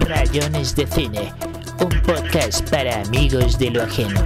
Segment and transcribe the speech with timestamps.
[0.00, 1.30] Rayones de Cine,
[1.78, 4.18] un podcast para amigos de lo ajeno.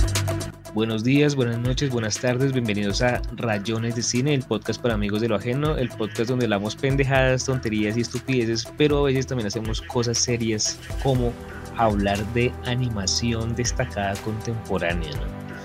[0.72, 5.20] Buenos días, buenas noches, buenas tardes, bienvenidos a Rayones de Cine, el podcast para amigos
[5.20, 9.48] de lo ajeno, el podcast donde hablamos pendejadas, tonterías y estupideces, pero a veces también
[9.48, 11.33] hacemos cosas serias como
[11.77, 15.11] hablar de animación destacada contemporánea.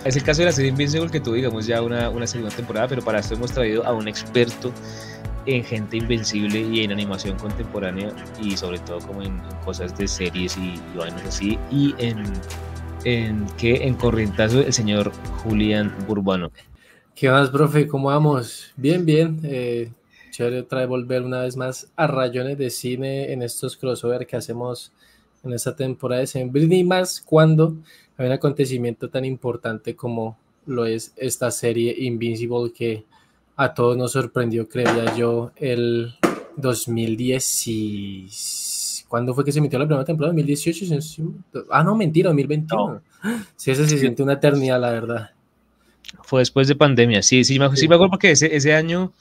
[0.06, 2.88] Es el caso de la serie Invincible que tuvo, digamos, ya una, una segunda temporada,
[2.88, 4.74] pero para esto hemos traído a un experto
[5.48, 8.12] en gente invencible y en animación contemporánea
[8.42, 12.24] y sobre todo como en, cosas de series y, y vainas así y en,
[13.04, 15.12] en que en corrientazo el señor
[15.44, 16.52] Julián Burbano.
[17.16, 17.88] ¿Qué más, profe?
[17.88, 18.72] ¿Cómo vamos?
[18.76, 19.40] Bien, bien.
[19.44, 19.92] Eh,
[20.30, 24.36] chévere otra vez volver una vez más a rayones de cine en estos crossover que
[24.36, 24.92] hacemos
[25.44, 27.76] en esta temporada de Sembrina y más cuando
[28.18, 33.06] hay un acontecimiento tan importante como lo es esta serie Invincible que
[33.58, 36.14] a todos nos sorprendió, creía yo, el
[36.56, 38.30] 2010 y...
[39.08, 40.36] ¿Cuándo fue que se emitió la primera temporada?
[40.36, 41.66] ¿2018?
[41.72, 43.02] Ah, no, mentira, 2021.
[43.56, 45.32] Sí, eso se siente una eternidad, la verdad.
[46.24, 47.88] Fue después de pandemia, sí, sí, me, sí.
[47.88, 49.14] me acuerdo porque ese, ese año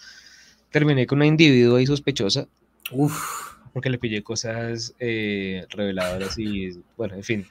[0.71, 2.49] terminé con una individuo ahí sospechosa.
[2.91, 3.55] Uf.
[3.73, 7.47] Porque le pillé cosas eh, reveladoras y, bueno, en fin.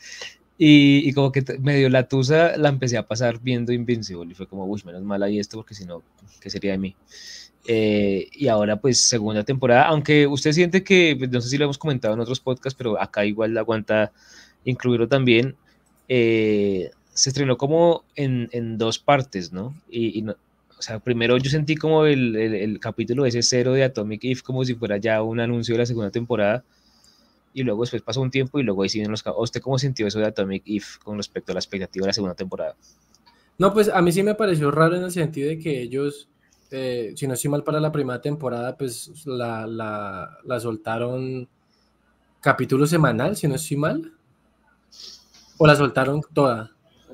[0.57, 4.35] Y, y, como que me dio la tusa, la empecé a pasar viendo Invincible y
[4.35, 6.01] fue como, uy, menos mal ahí esto porque si no,
[6.39, 6.95] ¿qué sería de mí?
[7.67, 11.65] Eh, y ahora pues segunda temporada, aunque usted siente que, pues, no sé si lo
[11.65, 14.11] hemos comentado en otros podcasts, pero acá igual la aguanta
[14.63, 15.55] incluirlo también,
[16.07, 19.75] eh, se estrenó como en, en, dos partes, ¿no?
[19.89, 20.35] Y, y no,
[20.77, 24.41] o sea, primero yo sentí como el, el, el capítulo ese cero de Atomic If
[24.41, 26.63] como si fuera ya un anuncio de la segunda temporada
[27.55, 30.19] y luego después pasó un tiempo y luego ahí siguen los ¿Usted cómo sintió eso
[30.19, 32.75] de Atomic If con respecto a la expectativa de la segunda temporada?
[33.57, 36.27] No, pues a mí sí me pareció raro en el sentido de que ellos,
[36.69, 41.47] eh, si no estoy mal para la primera temporada, pues la, la, la soltaron
[42.41, 44.13] capítulo semanal, si no estoy mal.
[45.57, 46.71] ¿O la soltaron toda?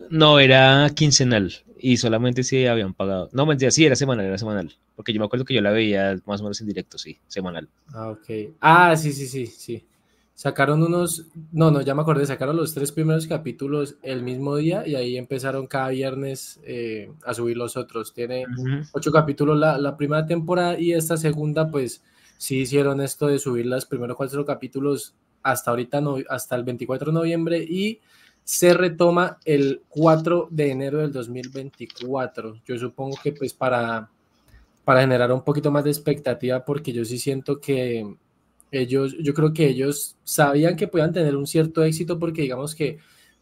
[0.09, 3.29] No, era quincenal y solamente si habían pagado.
[3.31, 4.75] No, mentira, sí, era semanal, era semanal.
[4.95, 7.69] Porque yo me acuerdo que yo la veía más o menos en directo, sí, semanal.
[7.93, 8.55] Ah, ok.
[8.59, 9.85] Ah, sí, sí, sí, sí.
[10.41, 14.87] Sacaron unos, no, no, ya me acordé, sacaron los tres primeros capítulos el mismo día
[14.87, 18.11] y ahí empezaron cada viernes eh, a subir los otros.
[18.11, 18.89] Tiene uh -huh.
[18.91, 22.03] ocho capítulos la, la, primera temporada y esta segunda, pues
[22.39, 25.13] sí hicieron esto de subir los primeros cuatro capítulos
[25.43, 27.99] hasta ahorita, no, hasta el 24 de noviembre y
[28.43, 32.63] se retoma el 4 de enero del 2024.
[32.65, 34.09] Yo supongo que pues para,
[34.83, 38.15] para generar un poquito más de expectativa porque yo sí siento que
[38.71, 42.97] ellos, yo creo que ellos sabían que podían tener un cierto éxito porque digamos que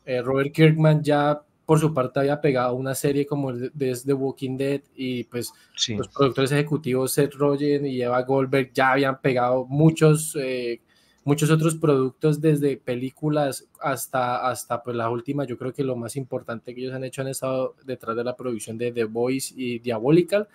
[0.06, 4.58] eh, Robert Kirkman ya por su parte había pegado una serie como desde The Walking
[4.58, 5.96] Dead y pues sí.
[5.96, 10.82] los productores ejecutivos Seth Rogen y Eva Goldberg ya habían pegado muchos eh,
[11.26, 16.16] muchos otros productos desde películas hasta hasta pues la última yo creo que lo más
[16.16, 19.78] importante que ellos han hecho han estado detrás de la producción de The Voice y
[19.78, 20.48] Diabolical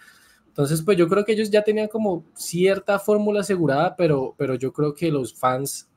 [0.54, 4.72] entonces, pues yo creo que ellos ya tenían como cierta fórmula asegurada, pero, pero yo
[4.72, 5.88] creo que los fans,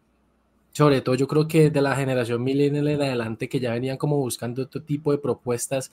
[0.72, 4.18] sobre todo yo creo que de la generación millennial en adelante, que ya venían como
[4.18, 5.92] buscando otro tipo de propuestas,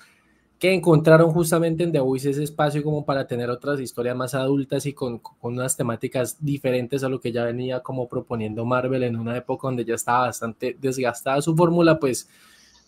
[0.58, 4.86] que encontraron justamente en The Voice ese espacio como para tener otras historias más adultas
[4.86, 9.16] y con, con unas temáticas diferentes a lo que ya venía como proponiendo Marvel en
[9.16, 12.30] una época donde ya estaba bastante desgastada su fórmula, pues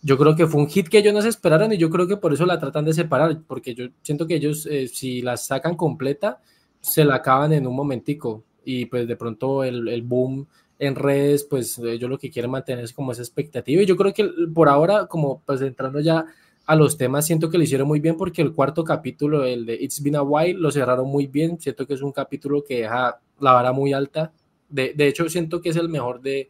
[0.07, 2.17] yo creo que fue un hit que ellos no se esperaron y yo creo que
[2.17, 5.75] por eso la tratan de separar, porque yo siento que ellos eh, si la sacan
[5.75, 6.41] completa,
[6.81, 10.47] se la acaban en un momentico y pues de pronto el, el, boom
[10.79, 13.83] en redes, pues ellos lo que quieren mantener es como esa expectativa.
[13.83, 16.25] Y yo creo que por ahora, como pues entrando ya
[16.67, 19.75] a los temas, siento que lo hicieron muy bien porque el cuarto capítulo, el de
[19.75, 23.19] It's Been a While, lo cerraron muy bien, siento que es un capítulo que deja
[23.41, 24.33] la vara muy alta,
[24.69, 26.49] de, de hecho siento que es el mejor de,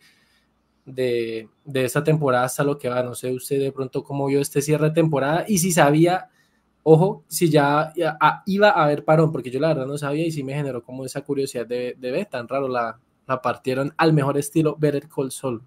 [0.87, 3.03] de, de, esta temporada hasta lo que va.
[3.03, 6.31] No sé usted de pronto cómo vio este cierre de temporada y si sabía,
[6.83, 8.17] ojo, si ya, ya
[8.47, 11.05] iba a haber parón, porque yo la verdad no sabía y sí me generó como
[11.05, 15.33] esa curiosidad de, de ver, tan raro la, la partieron al mejor estilo Better Call
[15.33, 15.63] Saul.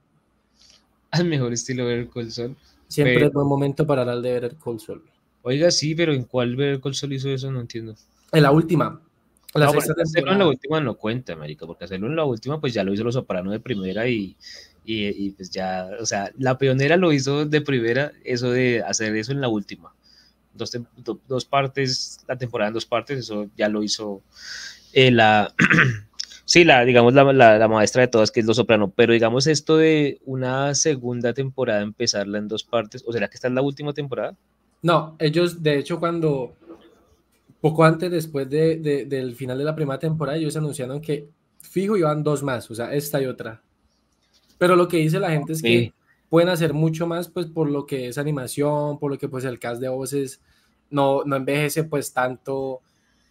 [1.11, 2.55] Al mejor estilo Better Call Saul.
[2.88, 3.28] Siempre pero...
[3.28, 5.03] es buen momento para hablar de Better Call Saul.
[5.41, 7.52] Oiga, sí, pero ¿en cuál Better Call Saul hizo eso?
[7.52, 7.96] No entiendo.
[8.32, 9.02] En la última.
[9.55, 12.72] La no, hacerlo en la última no cuenta, marica, porque hacerlo en la última pues
[12.72, 14.35] ya lo hizo Los Soprano de primera y,
[14.91, 19.16] y, y, pues ya, o sea, la pionera lo hizo de primera, eso de hacer
[19.16, 19.94] eso en la última.
[20.56, 24.24] Dos, do, dos partes, la temporada en dos partes, eso ya lo hizo
[24.94, 25.53] eh, la,
[26.46, 29.46] sí, la, digamos, la, la, la, maestra de todas, que es Los Soprano, pero digamos
[29.46, 33.62] esto de una segunda temporada, empezarla en dos partes, ¿o será que esta es la
[33.62, 34.35] última temporada?
[34.82, 36.56] No, ellos, de hecho, cuando,
[37.62, 41.96] poco antes, después de, de, del final de la primera temporada, ellos anunciaron que fijo
[41.96, 43.62] iban dos más, o sea, esta y otra.
[44.59, 45.94] Pero lo que dice la gente es que
[46.29, 49.58] pueden hacer mucho más pues por lo que es animación, por lo que pues el
[49.58, 50.41] cast de voces
[50.91, 52.82] no, no envejece pues tanto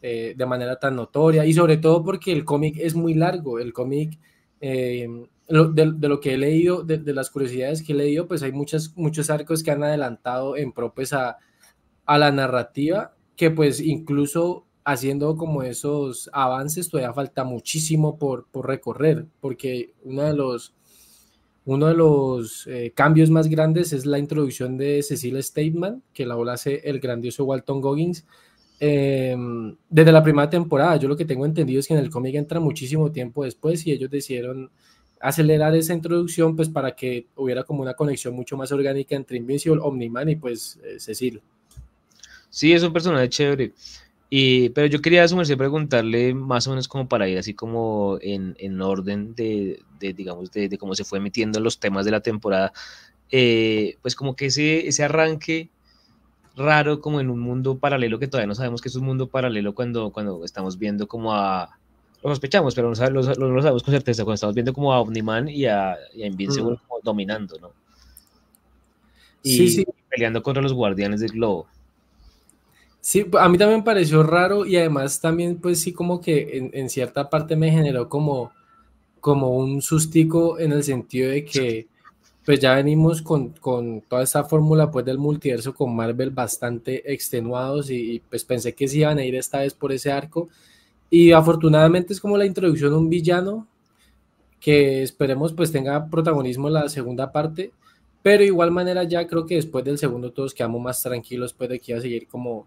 [0.02, 1.44] eh, de manera tan notoria.
[1.44, 4.18] Y sobre todo porque el cómic es muy largo, el cómic
[4.60, 5.06] eh,
[5.48, 9.30] de, lo que he leído, de, las curiosidades que he leído, pues hay muchos muchos
[9.30, 11.36] arcos que han adelantado en pro pues, a,
[12.06, 18.66] a la narrativa que pues incluso haciendo como esos avances todavía falta muchísimo por, por
[18.66, 20.74] recorrer porque uno de los
[21.74, 26.38] uno de los eh, cambios más grandes es la introducción de Cecil Stateman, que la
[26.38, 28.24] ola hace el grandioso Walton Goggins.
[28.80, 32.36] Em, desde la primera temporada, yo lo que tengo entendido es que en el cómic
[32.36, 34.70] entra muchísimo tiempo después y ellos decidieron
[35.20, 39.82] acelerar esa introducción pues para que hubiera como una conexión mucho más orgánica entre Invincible,
[39.82, 41.42] Omniman y pues eh, Cecil.
[42.48, 43.74] Sí, es un personaje chévere.
[44.30, 48.54] Y, pero yo quería asumirse preguntarle más o menos como para ir así como en,
[48.58, 52.20] en orden de, de digamos, de, de, cómo se fue metiendo los temas de la
[52.20, 52.72] temporada,
[53.30, 55.70] eh, pues como que ese, ese arranque
[56.56, 59.74] raro como en un mundo paralelo que todavía no sabemos que es un mundo paralelo
[59.74, 61.78] cuando, cuando estamos viendo como a,
[62.22, 65.48] lo sospechamos, pero no, lo, lo, sabemos con certeza, cuando estamos viendo como a Omniman
[65.48, 66.78] y a, y a Invincible mm.
[66.86, 67.72] como dominando, ¿no?
[69.42, 69.86] Y sí, sí.
[70.10, 71.68] peleando contra los guardianes del globo.
[73.00, 77.30] Sí, a mí también pareció raro y además también pues sí como que en, cierta
[77.30, 78.52] parte me generó como,
[79.20, 81.88] como un sustico en el sentido de que
[82.44, 87.90] pues ya venimos con, con toda esta fórmula pues del multiverso con Marvel bastante extenuados
[87.90, 90.48] y, pues pensé que sí iban a ir esta vez por ese arco.
[91.10, 93.66] Y afortunadamente es como la introducción de un villano
[94.60, 97.72] que esperemos pues tenga protagonismo en la segunda parte
[98.22, 101.80] pero igual manera ya creo que después del segundo todos quedamos más tranquilos pues de
[101.80, 102.66] que iba a seguir como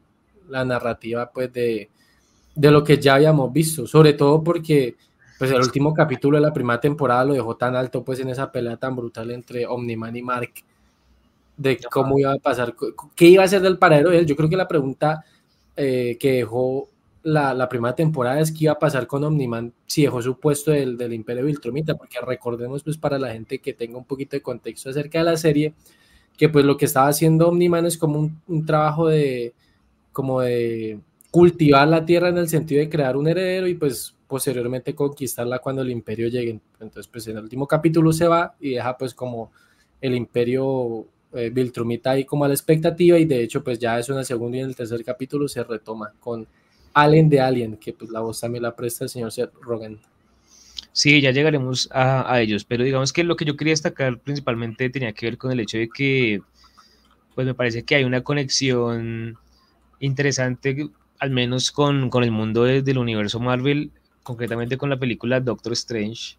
[0.52, 1.90] la narrativa pues de,
[2.56, 4.96] de lo que ya habíamos visto, sobre todo porque
[5.40, 8.52] pues el último capítulo de la primera temporada lo dejó tan alto pues en esa
[8.52, 10.54] pelea tan brutal entre Omniman y Mark
[11.58, 12.76] de cómo iba a pasar,
[13.16, 14.26] qué iba a ser del paradero de él.
[14.26, 15.24] Yo creo que la pregunta
[15.76, 16.90] eh, que dejó
[17.24, 20.72] la, la, primera temporada es qué iba a pasar con Omniman si dejó su puesto
[20.72, 24.42] del, del Imperio Viltrumita, porque recordemos pues para la gente que tenga un poquito de
[24.42, 25.74] contexto acerca de la serie,
[26.38, 29.54] que pues lo que estaba haciendo Omniman es como un, un trabajo de,
[30.12, 31.00] como de
[31.32, 35.82] cultivar la tierra en el sentido de crear un heredero y pues posteriormente conquistarla cuando
[35.82, 36.60] el imperio llegue.
[36.80, 39.52] Entonces pues en el último capítulo se va y deja pues como
[40.02, 44.10] el imperio eh, Viltrumita ahí como a la expectativa y de hecho pues ya es
[44.10, 46.46] en el segundo y en el tercer capítulo se retoma con
[46.94, 50.00] Allen de Alien, que pues la voz también la presta el señor Seth Rogen.
[50.92, 54.90] Sí, ya llegaremos a, a, ellos, pero digamos que lo que yo quería destacar principalmente
[54.90, 56.42] tenía que ver con el hecho de que,
[57.34, 59.38] pues me parece que hay una conexión
[60.02, 60.90] interesante,
[61.20, 63.92] al menos con, con el mundo de, del universo Marvel,
[64.24, 66.38] concretamente con la película Doctor Strange.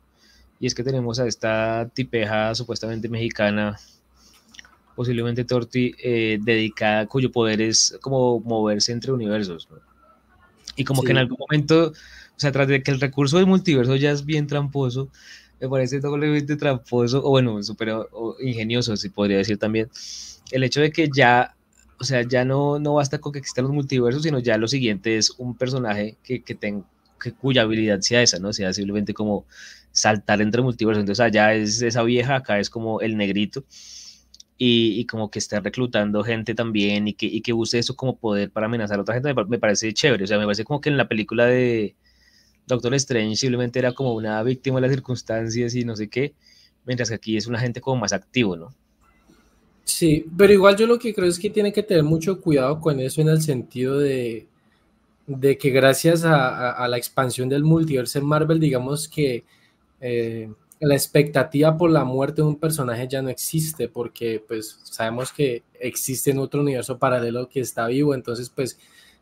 [0.61, 3.79] Y es que tenemos a esta tipeja supuestamente mexicana,
[4.95, 9.69] posiblemente Torti, eh, dedicada, cuyo poder es como moverse entre universos.
[10.77, 13.97] Y como que en algún momento, o sea, tras de que el recurso del multiverso
[13.97, 15.09] ya es bien tramposo,
[15.61, 17.95] me parece doblemente tramposo, o bueno, súper
[18.41, 19.89] ingenioso, si podría decir también,
[20.51, 21.55] el hecho de que ya
[22.03, 25.17] o sea, ya no, no basta con que existan los multiversos, sino ya lo siguiente
[25.19, 28.53] es un personaje que, que, que cuya habilidad sea esa, ¿no?
[28.53, 29.47] Sea simplemente como
[29.93, 31.01] saltar entre multiversos.
[31.01, 33.65] Entonces allá es esa vieja, acá es como el negrito.
[34.59, 38.19] Y, y como que está reclutando gente también y que, y que use eso como
[38.19, 40.25] poder para amenazar a otra gente, me, me, parece chévere.
[40.25, 41.95] O sea, me parece como que en la película de
[42.67, 46.35] Doctor Strange simplemente era como una víctima de las circunstancias y no sé qué,
[46.85, 48.75] mientras que aquí es un agente como más activo, ¿no?
[49.85, 53.01] Sí, pero igual yo lo que creo es que tiene que tener mucho cuidado con
[53.01, 54.47] eso en el sentido de,
[55.27, 59.45] de que gracias a, la expansión del multiverso en Marvel, digamos que
[60.01, 65.33] eh, la expectativa por la muerte de un personaje ya no existe, porque pues sabemos
[65.33, 68.79] que existe en otro universo paralelo que está vivo, entonces pues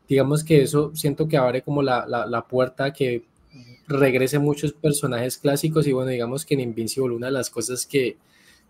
[0.07, 3.23] digamos que eso siento que abre como la, la, la puerta que
[3.87, 8.17] regrese muchos personajes clásicos y bueno, digamos que en Invincible una de las cosas que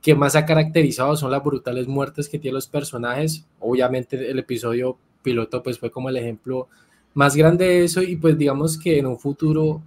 [0.02, 3.46] que más ha caracterizado son las brutales muertes que tienen los personajes.
[3.60, 6.68] Obviamente el episodio piloto pues fue como el ejemplo
[7.14, 9.84] más grande de eso y pues digamos que en un futuro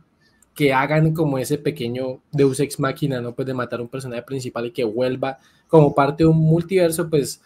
[0.54, 3.34] que hagan como ese pequeño Deus Ex Máquina, ¿no?
[3.34, 7.10] Pues de matar a un personaje principal y que vuelva como parte de un multiverso,
[7.10, 7.42] pues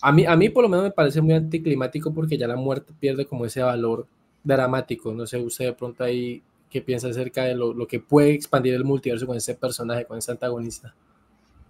[0.00, 2.92] a mí, a mí por lo menos me parece muy anticlimático porque ya la muerte
[2.98, 4.06] pierde como ese valor
[4.44, 5.12] dramático.
[5.12, 8.74] No sé, usted de pronto ahí qué piensa acerca de lo, lo que puede expandir
[8.74, 10.94] el multiverso con ese personaje, con ese antagonista.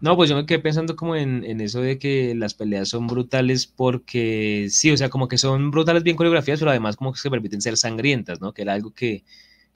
[0.03, 3.07] No, pues yo me quedé pensando como en, en, eso de que las peleas son
[3.07, 7.21] brutales porque sí, o sea, como que son brutales bien coreografías, pero además como que
[7.21, 8.53] se permiten ser sangrientas, ¿no?
[8.53, 9.25] Que era algo que,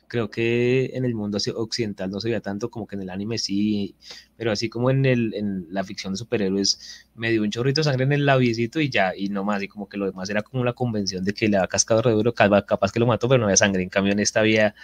[0.09, 3.39] Creo que en el mundo occidental no se veía tanto, como que en el anime
[3.39, 3.97] sí,
[4.37, 7.85] pero así como en, el, en la ficción de superhéroes, me dio un chorrito de
[7.85, 10.43] sangre en el labiecito y ya, y no más, y como que lo demás era
[10.43, 13.41] como la convención de que le ha cascado re duro, capaz que lo mató, pero
[13.41, 13.83] no había sangre.
[13.83, 14.75] En cambio, en esta había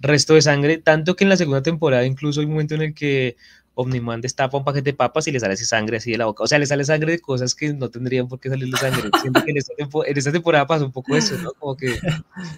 [0.00, 2.94] resto de sangre, tanto que en la segunda temporada incluso hay un momento en el
[2.94, 3.36] que
[3.80, 6.42] Omniman destapa un paquete de papas y le sale así sangre así de la boca.
[6.42, 9.08] O sea, le sale sangre de cosas que no tendrían por qué salirle sangre.
[9.20, 11.52] Siento que en esta, en esta temporada pasó un poco eso, ¿no?
[11.52, 11.96] Como que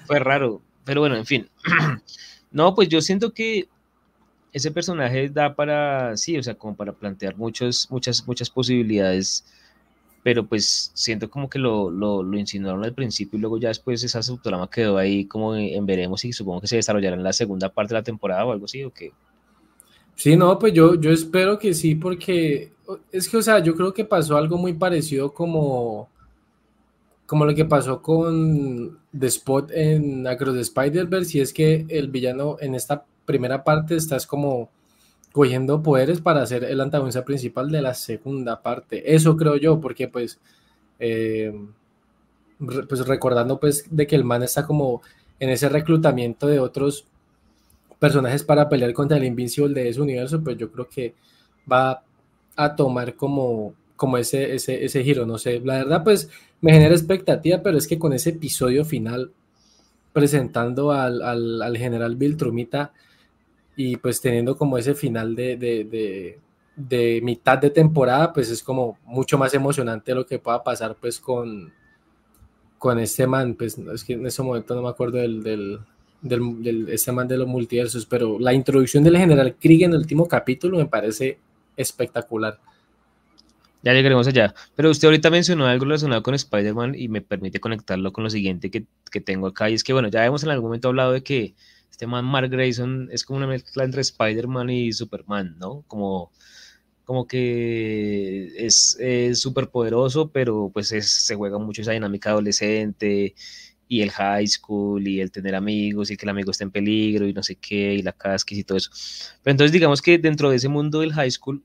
[0.07, 0.63] fue raro.
[0.83, 1.49] Pero bueno, en fin.
[2.53, 3.69] No, pues yo siento que
[4.53, 9.45] ese personaje da para, sí, o sea, como para plantear muchos, muchas, muchas posibilidades,
[10.25, 14.03] pero pues siento como que lo, lo, lo insinuaron al principio y luego ya después
[14.03, 17.69] esa subtrama quedó ahí como en veremos y supongo que se desarrollará en la segunda
[17.69, 19.13] parte de la temporada o algo así, o qué.
[20.21, 22.73] Sí, no, pues yo, yo espero que sí, porque
[23.11, 26.11] es que, o sea, yo creo que pasó algo muy parecido como
[27.25, 32.09] como lo que pasó con The Spot en Across the Spider-Verse, y es que el
[32.09, 34.69] villano en esta primera parte estás como
[35.33, 39.15] cogiendo poderes para ser el antagonista principal de la segunda parte.
[39.15, 40.39] Eso creo yo, porque pues,
[40.99, 41.59] eh,
[42.59, 45.01] pues recordando pues de que el man está como
[45.39, 47.07] en ese reclutamiento de otros
[48.01, 51.15] personajes para pelear contra el Invincible de ese universo, pues yo creo que
[51.71, 52.03] va
[52.57, 56.31] a tomar como como ese, ese, ese giro, no sé, la verdad pues
[56.63, 59.31] me genera expectativa, pero es que con ese episodio final
[60.15, 62.95] presentando al, al, general Viltrumita
[63.77, 66.39] y pues teniendo como ese final de, de,
[66.77, 71.21] de, mitad de temporada, pues es como mucho más emocionante lo que pueda pasar pues
[71.21, 71.71] con,
[72.79, 75.79] con este man, pues es que en ese momento no me acuerdo del, del,
[76.23, 80.29] del, este man de los multiversos, pero la introducción del general Krieg en el último
[80.29, 81.39] capítulo me parece
[81.77, 82.59] espectacular.
[83.83, 84.55] Ya llegaremos allá.
[84.77, 88.71] Pero usted ahorita mencionó algo relacionado con Spider-Man y me permite conectarlo con lo siguiente
[88.71, 89.71] que, que, tengo acá.
[89.71, 91.55] Y es que, bueno, ya hemos en algún momento hablado de que
[91.91, 95.83] este man Mark Grayson es como una mezcla entre Spider-Man y Superman, ¿no?
[95.87, 96.31] Como,
[97.05, 98.99] como que es
[99.35, 103.35] súper poderoso, pero pues se juega mucho esa dinámica adolescente
[103.91, 107.27] y el high school y el tener amigos y que el amigo esté en peligro
[107.27, 108.89] y no sé qué y la casquis y todo eso.
[109.43, 111.65] Pero entonces digamos que dentro de ese mundo del high school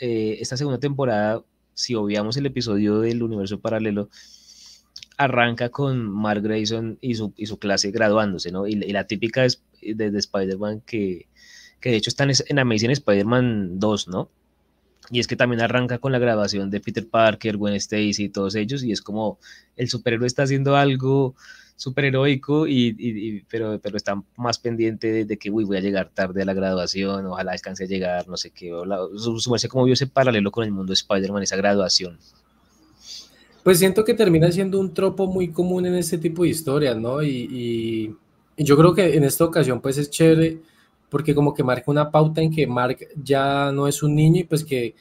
[0.00, 1.44] eh, esta segunda temporada,
[1.74, 4.08] si obviamos el episodio del universo paralelo,
[5.18, 8.66] arranca con Mark Grayson y su, y su clase graduándose, ¿no?
[8.66, 11.28] Y, la típica es de, Spider-Man que,
[11.80, 14.30] que de hecho están en Amazing Spider-Man 2, ¿no?
[15.10, 18.54] Y es que también arranca con la graduación de Peter Parker, Gwen Stacy y todos
[18.54, 19.38] ellos, y es como
[19.76, 21.34] el superhéroe está haciendo algo
[21.78, 26.42] súper heroico, y, pero, pero está más pendiente de, que, uy, voy a llegar tarde
[26.42, 28.72] a la graduación, ojalá descanse a llegar, no sé qué,
[29.16, 32.18] sumarse como vio ese paralelo con el mundo de Spider-Man, esa graduación.
[33.62, 37.22] Pues siento que termina siendo un tropo muy común en este tipo de historias, ¿no?
[37.22, 38.16] Y,
[38.56, 40.58] yo creo que en esta ocasión pues es chévere
[41.10, 44.44] porque como que marca una pauta en que Mark ya no es un niño y
[44.44, 44.94] pues que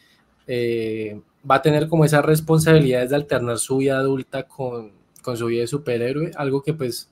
[0.47, 5.47] eh, va a tener como esas responsabilidades de alternar su vida adulta con, con su
[5.47, 7.09] vida de superhéroe, algo que pues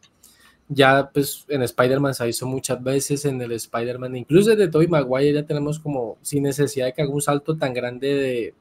[0.68, 5.34] ya pues en Spider-Man se visto muchas veces, en el Spider-Man, incluso desde Tobey Maguire
[5.34, 8.54] ya tenemos como sin necesidad de que haga un salto tan grande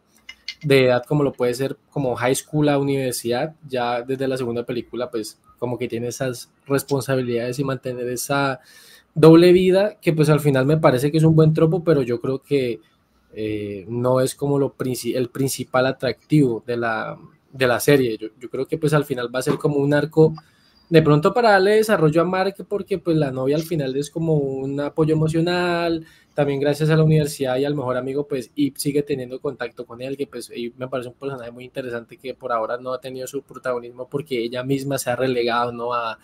[0.63, 4.65] de, edad como lo puede ser como high school a universidad, ya desde la segunda
[4.65, 8.61] película pues como que tiene esas responsabilidades y mantener esa
[9.15, 12.21] doble vida que pues al final me parece que es un buen tropo, pero yo
[12.21, 12.81] creo que
[13.33, 17.19] eh, no es como lo el principal atractivo de la,
[17.53, 18.17] de la serie.
[18.19, 20.35] Yo, yo, creo que pues al final va a ser como un arco
[20.89, 24.35] de pronto para darle desarrollo a Mark porque pues la novia al final es como
[24.35, 29.03] un apoyo emocional, también gracias a la universidad y al mejor amigo pues y sigue
[29.03, 32.77] teniendo contacto con él, que pues me parece un personaje muy interesante que por ahora
[32.77, 35.95] no ha tenido su protagonismo porque ella misma se ha relegado ¿no?
[35.95, 36.19] a,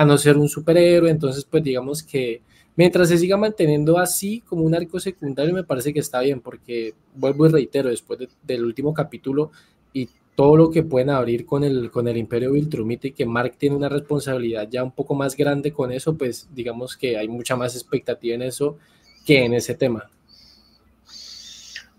[0.00, 2.40] a no ser un superhéroe, entonces pues digamos que
[2.74, 6.94] mientras se siga manteniendo así como un arco secundario me parece que está bien porque
[7.14, 9.50] vuelvo y reitero después del último capítulo
[9.92, 13.56] y todo lo que pueden abrir con el, con el Imperio Viltrumita y que Mark
[13.58, 17.54] tiene una responsabilidad ya un poco más grande con eso, pues digamos que hay mucha
[17.54, 18.78] más expectativa en eso
[19.26, 20.08] que en ese tema.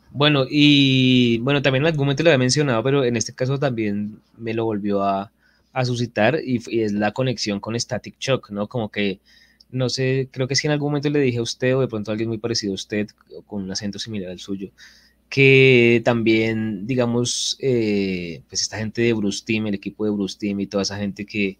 [0.09, 4.19] Bueno, y bueno, también en algún momento lo había mencionado, pero en este caso también
[4.39, 5.31] me lo volvió a,
[5.85, 8.67] suscitar y, y, es la conexión con Static Shock, ¿no?
[8.67, 9.19] Como que,
[9.69, 12.11] no sé, creo que si en algún momento le dije a usted o de pronto
[12.11, 13.07] a alguien muy parecido a usted,
[13.47, 14.71] con un acento similar al suyo,
[15.31, 20.59] que también, digamos, eh, pues esta gente de Bruce Team, el equipo de Bruce Team
[20.59, 21.57] y toda esa gente que,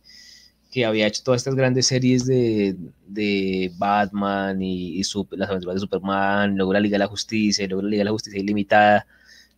[0.71, 2.75] que había hecho todas estas grandes series de,
[3.07, 5.01] de Batman y,
[5.31, 8.11] las aventuras de Superman, luego la Liga de la Justicia, luego la Liga de la
[8.11, 9.07] Justicia Ilimitada,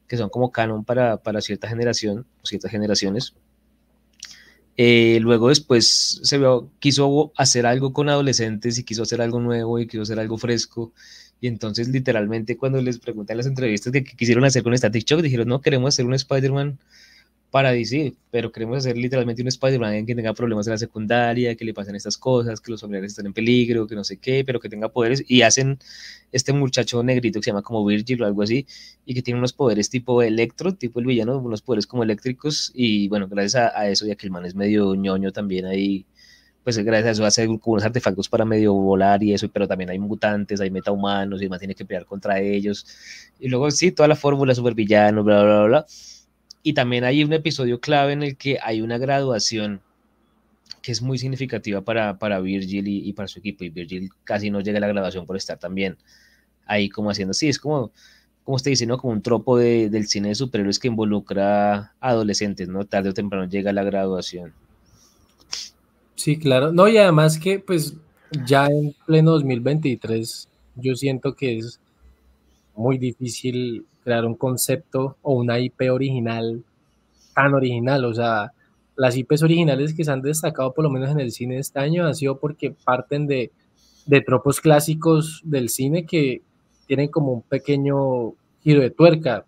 [0.08, 3.36] que son como canon para, para cierta generación, ciertas generaciones,
[4.78, 9.80] Eh, luego después se vio, quiso hacer algo con adolescentes y quiso hacer algo nuevo
[9.80, 10.92] y quiso hacer algo fresco.
[11.42, 15.22] Y entonces literalmente cuando les pregunté en las entrevistas que, quisieron hacer con Static Shock,
[15.22, 16.80] dijeron, no, queremos hacer un Spider-Man
[17.54, 21.64] para DC, pero queremos hacer literalmente un Spider-Man que tenga problemas en la secundaria, que
[21.64, 24.60] le pasen estas cosas, que los familiares están en peligro, que no sé qué, pero
[24.60, 25.78] que tenga poderes, y hacen
[26.32, 28.66] este muchacho negrito que se llama como Virgil o algo así,
[29.06, 33.08] y que tiene unos poderes tipo electro, tipo el villano, unos poderes como eléctricos, y
[33.08, 36.08] bueno, gracias a, eso, ya que el man es medio ñoño también ahí,
[36.64, 40.00] pues gracias a eso hace unos artefactos para medio volar y eso, pero también hay
[40.00, 42.84] mutantes, hay metahumanos, y man tiene que pelear contra ellos,
[43.40, 45.86] y luego sí, toda la fórmula supervillano, bla, bla, bla, bla
[46.64, 49.82] y también hay un episodio clave en el que hay una graduación
[50.82, 53.64] que es muy significativa para, para Virgil y, para su equipo.
[53.64, 55.98] Y Virgil casi no llega a la graduación por estar también
[56.66, 57.92] ahí como haciendo, sí, es como,
[58.44, 58.98] como usted dice, ¿no?
[58.98, 62.86] Como un tropo de, del cine de superhéroes que involucra a adolescentes, ¿no?
[62.86, 64.54] Tarde o temprano llega a la graduación.
[66.16, 66.72] Sí, claro.
[66.72, 67.96] No, y además que pues
[68.46, 71.80] ya en pleno 2023 yo siento que es
[72.76, 76.64] muy difícil crear un concepto o una IP original
[77.34, 78.06] tan original.
[78.06, 78.52] O sea,
[78.96, 82.06] las IPs originales que se han destacado por lo menos en el cine este año
[82.06, 83.52] han sido porque parten de,
[84.06, 86.42] de tropos clásicos del cine que
[86.88, 89.46] tienen como un pequeño giro de tuerca.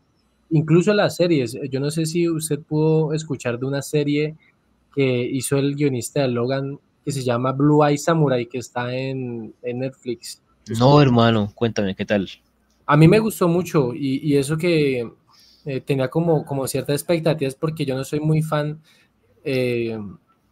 [0.49, 4.35] Incluso las series, yo no sé si usted pudo escuchar de una serie
[4.93, 9.53] que hizo el guionista de Logan que se llama Blue Eye Samurai, que está en,
[9.61, 10.41] en Netflix.
[10.79, 12.27] No, hermano, cuéntame, ¿qué tal?
[12.85, 15.09] A mí me gustó mucho y, eso que
[15.65, 18.79] eh, tenía como, como ciertas expectativas porque yo no soy muy fan
[19.43, 19.97] eh,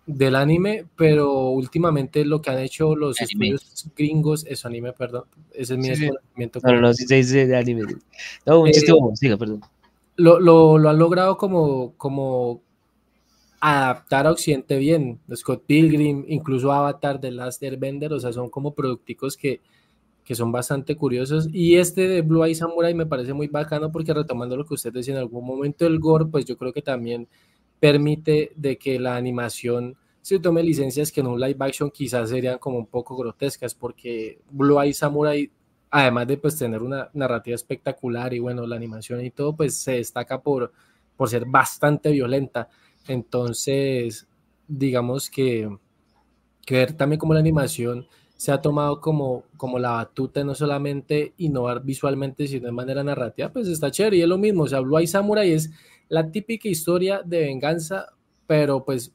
[0.06, 5.74] del anime, pero últimamente lo que han hecho los estudios gringos, es anime, perdón, ese
[5.74, 6.60] es mi desconocimiento.
[6.64, 7.84] No, no, sí se dice de anime.
[8.46, 9.62] No, un chiste eh, perdón.
[10.16, 12.62] Lo, lo, lo, han logrado como, como
[13.60, 15.20] adaptar a Occidente bien.
[15.34, 19.62] Scott Pilgrim, incluso Avatar de Last Airbender, o sea, son como producticos que,
[20.24, 21.50] que son bastante curiosos.
[21.52, 24.94] Y este de Blue Eye Samurai me parece muy bacano porque retomando lo que usted
[24.94, 27.28] decía en algún momento, el gore, pues yo creo que también
[27.80, 32.58] permite de que la animación se tome licencias que en un live action quizás serían
[32.58, 35.52] como un poco grotescas porque Blue Eye Samurai,
[35.92, 39.94] además de pues tener una narrativa espectacular y bueno, la animación y todo, pues se
[39.94, 40.72] destaca por,
[41.18, 42.70] por ser bastante violenta.
[43.06, 44.26] Entonces,
[44.66, 45.70] digamos que,
[46.66, 51.34] que ver también como la animación se ha tomado como, como la batuta no solamente
[51.38, 54.18] innovar visualmente, sino de manera narrativa, pues está chévere.
[54.18, 55.72] Y es lo mismo, o sea, Blue Samurai es
[56.10, 58.08] la típica historia de venganza,
[58.48, 59.14] pero pues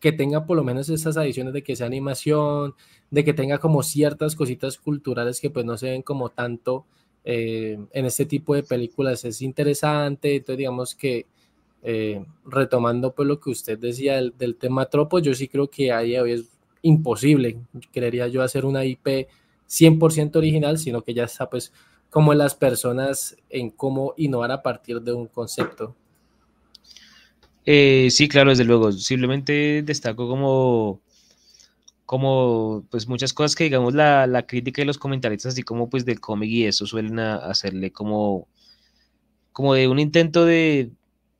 [0.00, 2.74] que tenga por lo menos esas adiciones de que sea animación,
[3.10, 6.84] de que tenga como ciertas cositas culturales que pues no se ven como tanto
[7.24, 9.24] eh, en este tipo de películas.
[9.24, 11.26] Es interesante, entonces digamos que
[11.82, 15.92] eh, retomando pues lo que usted decía del, del tema tropo, yo sí creo que
[15.92, 16.46] ahí hoy
[16.84, 17.58] imposible,
[17.92, 19.26] creería yo, hacer una IP
[19.68, 21.72] 100% original, sino que ya está pues
[22.10, 25.96] como las personas en cómo innovar a partir de un concepto.
[27.64, 28.92] Eh, sí, claro, desde luego.
[28.92, 31.00] Simplemente destaco como,
[32.04, 36.04] como pues muchas cosas que digamos la, la crítica y los comentarios así como pues
[36.04, 38.46] del cómic y eso suelen hacerle como,
[39.52, 40.92] como de un intento de,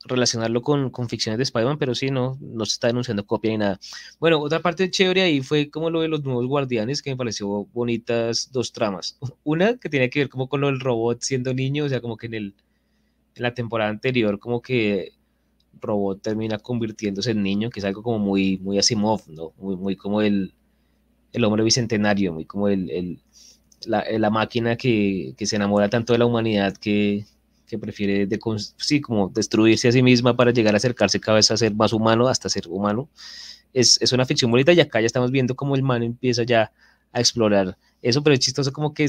[0.04, 3.58] relacionarlo con, con ficciones de Spider-Man, pero sí, no, no se está denunciando copia ni
[3.58, 3.80] nada.
[4.20, 7.66] Bueno, otra parte chévere ahí fue como lo de los nuevos guardianes, que me pareció
[7.72, 9.18] bonitas dos tramas.
[9.44, 12.16] Una que tiene que ver como con lo del robot siendo niño, o sea, como
[12.16, 12.54] que en, el,
[13.34, 15.12] en la temporada anterior, como que
[15.80, 19.52] robot termina convirtiéndose en niño, que es algo como muy, muy Asimov, ¿no?
[19.58, 20.54] Muy, muy como el,
[21.32, 23.20] el hombre bicentenario, muy como el, el
[23.86, 27.26] la, la, máquina que, que se enamora tanto de la humanidad que,
[27.74, 28.28] que prefiere
[28.76, 31.92] sí, como destruirse a sí misma para llegar a acercarse cada vez a ser más
[31.92, 33.08] humano, hasta ser humano.
[33.72, 36.72] Es, es una ficción bonita y acá ya estamos viendo cómo el man empieza ya
[37.12, 39.06] a explorar eso, pero es chistoso como que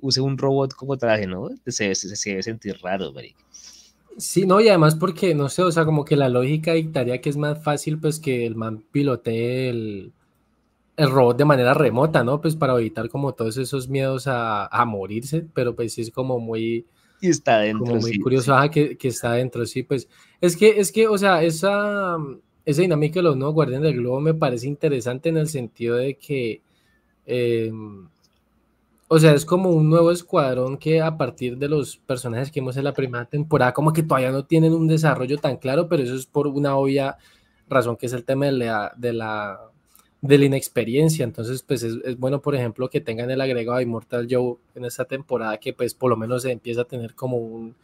[0.00, 1.50] use un robot como traje, ¿no?
[1.66, 3.38] Se, se, debe sentir raro, marica.
[4.16, 7.28] Sí, no, y además porque, no sé, o sea, como que la lógica dictaría que
[7.28, 10.12] es más fácil, pues, que el man pilotee el,
[10.96, 12.40] el robot de manera remota, ¿no?
[12.40, 16.38] Pues para evitar como todos esos miedos a, a morirse, pero pues sí es como
[16.38, 16.86] muy,
[17.20, 17.86] y está dentro.
[17.86, 20.08] Como muy curioso, que, que, está dentro, sí, pues
[20.40, 22.16] es que, es que, o sea, esa,
[22.64, 26.14] esa dinámica de los nuevos guardianes del globo me parece interesante en el sentido de
[26.14, 26.62] que,
[27.26, 28.08] em,
[29.08, 32.76] o sea, es como un nuevo escuadrón que a partir de los personajes que vimos
[32.76, 36.14] en la primera temporada, como que todavía no tienen un desarrollo tan claro, pero eso
[36.14, 37.16] es por una obvia
[37.68, 39.69] razón que es el tema de la, de la
[40.22, 41.24] de la inexperiencia.
[41.24, 45.04] Entonces, pues es, bueno, por ejemplo, que tengan el agregado de Immortal Joe en esta
[45.04, 47.74] temporada, que pues por lo menos se empieza a tener como un,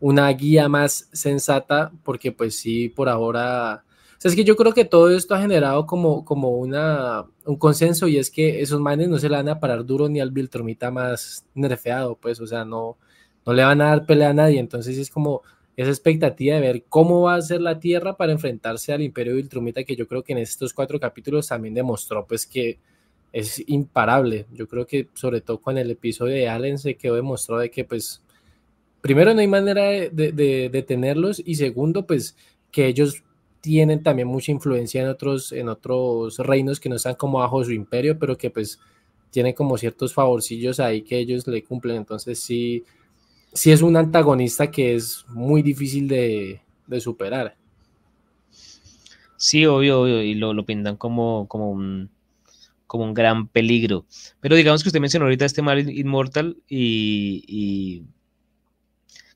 [0.00, 3.84] una guía más sensata, porque pues sí, por ahora,
[4.18, 7.56] o sea, es que yo creo que todo esto ha generado como, como una, un
[7.56, 10.30] consenso y es que esos manes no se le van a parar duro ni al
[10.30, 12.96] Viltrumita más nerfeado, pues, o sea, no,
[13.44, 15.42] no le van a dar pelea a nadie, entonces es como
[15.76, 19.84] esa expectativa de ver cómo va a ser la Tierra para enfrentarse al Imperio Viltrumita,
[19.84, 22.78] que yo creo que en estos cuatro capítulos también demostró pues que
[23.32, 24.46] es imparable.
[24.52, 27.84] Yo creo que sobre todo con el episodio de Allen se quedó demostrado de que
[27.84, 28.22] pues
[29.00, 32.36] primero no hay manera de, detenerlos y segundo pues
[32.70, 33.22] que ellos
[33.60, 37.72] tienen también mucha influencia en otros, en otros reinos que no están como bajo su
[37.72, 38.78] imperio, pero que pues
[39.30, 41.96] tienen como ciertos favorcillos ahí que ellos le cumplen.
[41.96, 42.84] Entonces sí,
[43.52, 46.60] sí es un antagonista que es muy difícil de,
[47.00, 47.56] superar.
[49.36, 52.10] Sí, obvio, obvio, y lo, lo pintan como, como, un,
[52.86, 54.06] como un gran peligro.
[54.40, 58.04] Pero digamos que usted mencionó ahorita este mal inmortal y,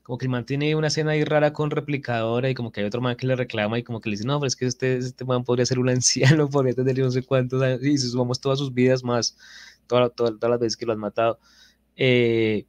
[0.03, 2.87] como que el man tiene una escena ahí rara con replicadora y como que hay
[2.87, 4.97] otro man que le reclama y como que le dice, no, pero es que este,
[4.97, 8.59] este man podría ser un anciano, podría tener no sé cuántos años, y sumamos todas
[8.59, 9.37] sus vidas más,
[9.87, 11.39] todas, todas las veces que lo han matado.
[11.97, 12.65] Eh,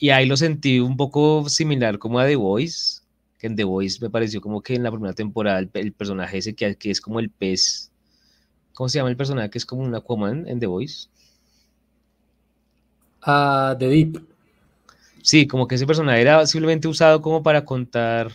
[0.00, 3.02] y ahí lo sentí un poco similar como a The Voice,
[3.38, 6.54] que en The Voice me pareció como que en la primera temporada el, personaje ese
[6.54, 7.92] que, que, es como el pez,
[8.72, 11.08] ¿cómo se llama el personaje que es como un Aquaman en The Voice?
[13.20, 14.24] Ah, The Deep.
[15.22, 18.32] Sí, como que ese personaje era simplemente usado como para contar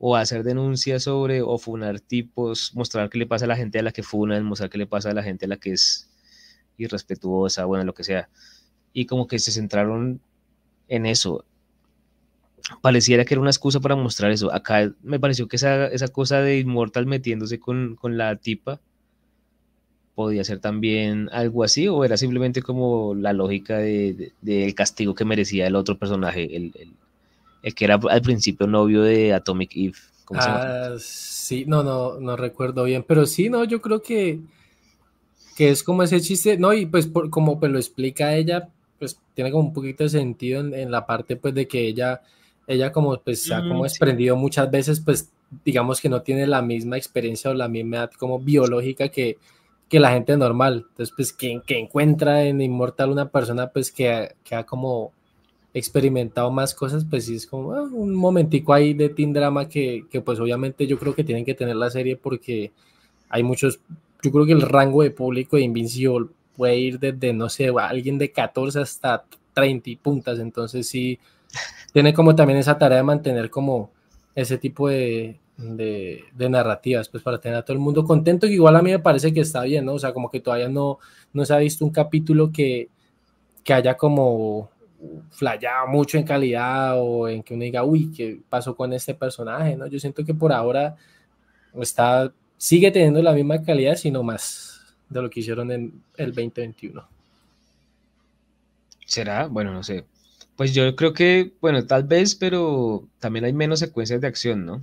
[0.00, 3.82] o hacer denuncias sobre o funar tipos, mostrar qué le pasa a la gente a
[3.82, 6.10] la que funan, mostrar qué le pasa a la gente a la que es
[6.78, 8.28] irrespetuosa, bueno, lo que sea.
[8.92, 10.20] Y como que se centraron
[10.88, 11.44] en eso.
[12.82, 14.52] Pareciera que era una excusa para mostrar eso.
[14.52, 18.80] Acá me pareció que esa, cosa de Immortal metiéndose con, la tipa
[20.14, 25.26] podía ser también algo así, o era simplemente como la lógica del de, castigo que
[25.26, 26.72] merecía el otro personaje, el,
[27.74, 29.96] que era al principio novio de Atomic Eve.
[30.34, 34.40] ah, sí, no, no, no recuerdo bien, pero sí, no, yo creo que,
[35.54, 39.50] que es como ese chiste, no, y pues como pues lo explica ella, pues tiene
[39.50, 42.22] como un poquito de sentido en, la parte pues de que ella,
[42.66, 45.30] ella como pues se ha como desprendido muchas veces pues
[45.64, 49.38] digamos que no tiene la misma experiencia o la misma edad como biológica que,
[49.88, 50.86] que la gente normal.
[50.88, 55.12] Entonces pues que, que encuentra en Inmortal una persona pues que, que ha como
[55.78, 60.06] experimentado más cosas, pues sí es como ah, un momentico ahí de teen drama que,
[60.10, 62.72] que, pues obviamente yo creo que tienen que tener la serie porque
[63.28, 63.80] hay muchos,
[64.22, 68.18] yo creo que el rango de público de Invincible puede ir desde, no sé, alguien
[68.18, 71.18] de 14 hasta 30 y puntas, entonces sí,
[71.92, 73.90] tiene como también esa tarea de mantener como
[74.34, 78.76] ese tipo de, de, narrativas, pues para tener a todo el mundo contento, que igual
[78.76, 79.94] a mí me parece que está bien, ¿no?
[79.94, 80.98] O sea, como que todavía no,
[81.32, 82.88] no se ha visto un capítulo que,
[83.64, 84.70] que haya como
[85.30, 89.76] flayado mucho en calidad o en que uno diga, uy, ¿qué pasó con este personaje?
[89.76, 89.86] ¿no?
[89.86, 90.96] Yo siento que por ahora
[91.80, 94.65] está, sigue teniendo la misma calidad, sino más,
[95.08, 97.06] de lo que hicieron en el 2021.
[99.06, 99.46] ¿Será?
[99.46, 100.04] Bueno, no sé.
[100.56, 104.82] Pues yo creo que, bueno, tal vez, pero también hay menos secuencias de acción, ¿no?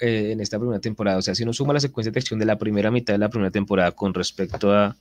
[0.00, 1.18] Eh, en esta primera temporada.
[1.18, 3.28] O sea, si uno suma la secuencia de acción de la primera mitad de la
[3.28, 4.96] primera temporada con respecto a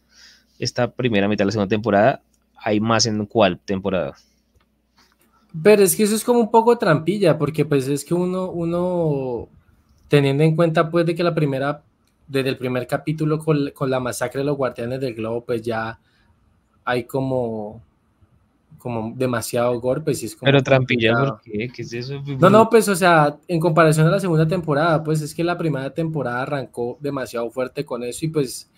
[0.59, 2.21] esta primera mitad de la segunda temporada,
[2.57, 4.15] hay más en cuál temporada.
[5.61, 9.47] Pero es que eso es como un poco trampilla, porque pues es que uno, uno,
[10.07, 11.83] teniendo en cuenta pues de que la primera
[12.27, 15.99] desde el primer capítulo con, la masacre de los guardianes del globo, pues ya
[16.85, 17.81] hay como
[18.77, 20.45] como demasiado gore, pues es como...
[20.45, 21.69] Pero trampilla, ¿por qué?
[21.73, 22.21] ¿Qué es eso?
[22.37, 25.57] No, no, pues o sea, en comparación a la segunda temporada, pues es que la
[25.57, 28.69] primera temporada arrancó demasiado fuerte con eso y pues,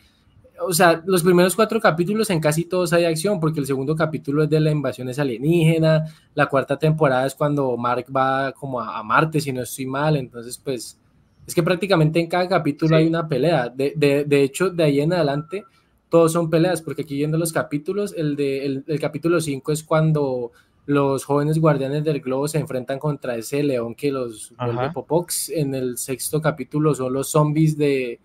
[0.61, 4.43] o sea, los primeros cuatro capítulos en casi todos hay acción, porque el segundo capítulo
[4.43, 6.05] es de la invasión es alienígena,
[6.35, 10.17] la cuarta temporada es cuando Mark va como a, a Marte, si no estoy mal,
[10.17, 10.99] entonces pues
[11.47, 13.69] es que prácticamente en cada capítulo hay una pelea.
[13.69, 15.63] De, de, de, hecho, de ahí en adelante,
[16.09, 20.51] todos son peleas, porque aquí viendo los capítulos, el, de, el, capítulo 5 es cuando
[20.87, 25.49] los jóvenes guardianes del globo se enfrentan contra ese león que los vuelve Popox.
[25.49, 28.19] En el sexto capítulo son los zombies de,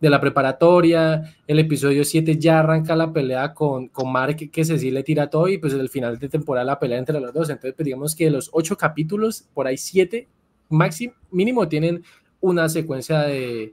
[0.00, 1.34] de la preparatoria.
[1.46, 5.30] El episodio 7 ya arranca la pelea con, con Mark, que se sí le tira
[5.30, 7.50] todo, y pues el final de temporada la pelea entre los dos.
[7.50, 10.28] Entonces, pues digamos que los ocho capítulos, por ahí siete
[10.68, 12.02] máximo, mínimo tienen
[12.44, 13.72] una secuencia de,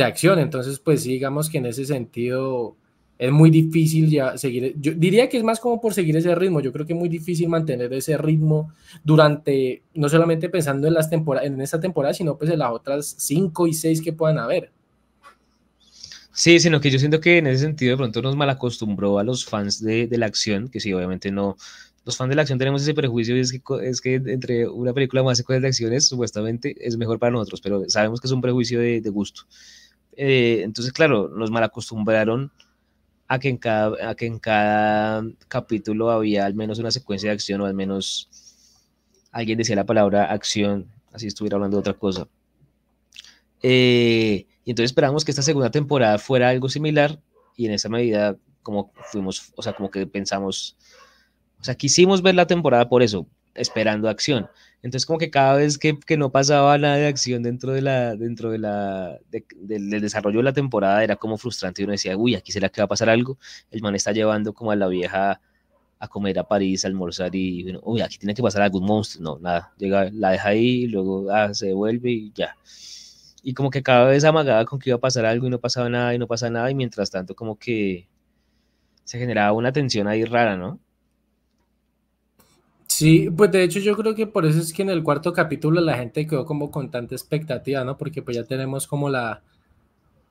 [0.00, 0.38] acción.
[0.38, 2.74] Entonces, pues digamos que en ese sentido
[3.18, 4.74] es muy difícil ya seguir.
[4.80, 6.60] Yo diría que es más como por seguir ese ritmo.
[6.60, 8.72] Yo creo que es muy difícil mantener ese ritmo
[9.04, 13.14] durante, no solamente pensando en las temporadas, en esta temporada, sino pues en las otras
[13.18, 14.70] cinco y seis que puedan haber.
[16.34, 19.44] Sí, sino que yo siento que en ese sentido de pronto nos malacostumbró a los
[19.44, 21.58] fans de, de la acción, que sí, obviamente no,
[22.04, 24.92] los fans de la acción tenemos ese prejuicio y es que, es que entre una
[24.92, 28.40] película más secuencias de acciones supuestamente es mejor para nosotros, pero sabemos que es un
[28.40, 29.42] prejuicio de, de gusto.
[30.16, 32.52] Eh, entonces, claro, nos malacostumbraron
[33.28, 37.34] a que, en cada, a que en cada capítulo había al menos una secuencia de
[37.34, 38.28] acción o al menos
[39.30, 42.28] alguien decía la palabra acción, así estuviera hablando de otra cosa.
[43.62, 47.20] Eh, y entonces esperamos que esta segunda temporada fuera algo similar
[47.56, 50.76] y en esa medida como fuimos, o sea, como que pensamos,
[51.62, 54.48] o sea, quisimos ver la temporada por eso, esperando acción.
[54.82, 58.50] Entonces como que cada vez que, no pasaba nada de acción dentro de la, dentro
[58.50, 62.50] de la, del desarrollo de la temporada era como frustrante y uno decía, uy, aquí
[62.50, 63.38] será que va a pasar algo.
[63.70, 65.40] El man está llevando como a la vieja
[66.00, 69.22] a comer a París, a almorzar y, bueno, uy, aquí tiene que pasar algún monstruo.
[69.22, 72.56] No, nada, llega, la deja ahí, luego ah, se devuelve y ya.
[73.44, 75.88] Y como que cada vez amagaba con que iba a pasar algo y no pasaba
[75.88, 78.08] nada y no pasaba nada y mientras tanto como que
[79.04, 80.80] se generaba una tensión ahí rara, ¿no?
[83.02, 85.80] Sí, pues de hecho yo creo que por eso es que en el cuarto capítulo
[85.80, 87.98] la gente quedó como con tanta expectativa, ¿no?
[87.98, 89.42] Porque pues ya tenemos como la,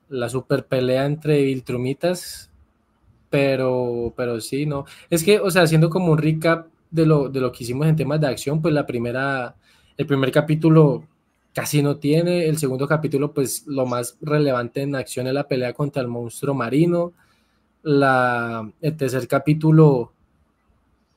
[0.08, 2.50] la super pelea entre Viltrumitas,
[3.28, 4.86] pero, pero sí, ¿no?
[5.10, 7.96] Es que, o sea, haciendo como un recap de lo, de lo que hicimos en
[7.96, 9.54] temas de acción, pues la primera,
[9.98, 11.06] el primer capítulo
[11.52, 15.74] casi no tiene, el segundo capítulo pues lo más relevante en acción es la pelea
[15.74, 17.12] contra el monstruo marino,
[17.82, 20.10] la, el tercer capítulo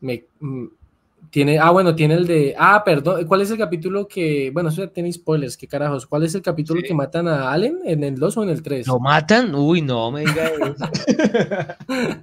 [0.02, 0.26] me,
[1.30, 4.84] tiene, ah, bueno, tiene el de, ah, perdón, ¿cuál es el capítulo que, bueno, eso
[4.84, 8.16] ya tiene spoilers, qué carajos, ¿cuál es el capítulo que matan a Allen en el
[8.16, 8.88] 2 o en el 3?
[8.88, 9.54] ¿Lo matan?
[9.56, 10.52] Uy, no me digas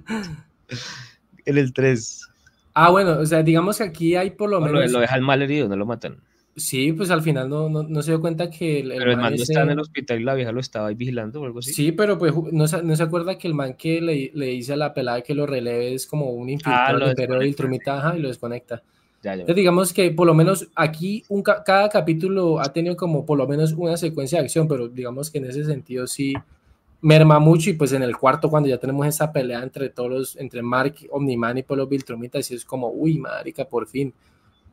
[1.45, 2.29] en el 3.
[2.73, 4.91] Ah, bueno, o sea, digamos que aquí hay por lo menos...
[4.91, 6.17] Lo, dejan mal herido, no lo matan.
[6.55, 9.41] Sí, pues al final no, no, se dio cuenta que el, pero el man, no
[9.41, 11.73] está en el hospital y la vieja lo estaba ahí vigilando o algo así.
[11.73, 14.77] Sí, pero pues no, no se acuerda que el man que le, le dice a
[14.77, 18.27] la pelada que lo releve es como un infiltrado ah, pero el trumitaja y lo
[18.27, 18.83] desconecta.
[19.23, 23.47] Entonces, digamos que por lo menos aquí un, cada capítulo ha tenido como por lo
[23.47, 26.33] menos una secuencia de acción, pero digamos que en ese sentido sí
[27.01, 30.35] merma mucho y pues en el cuarto cuando ya tenemos esa pelea entre todos los,
[30.35, 34.13] entre Mark, Omniman y Polo Viltromitas, y es como, uy, marica, por fin.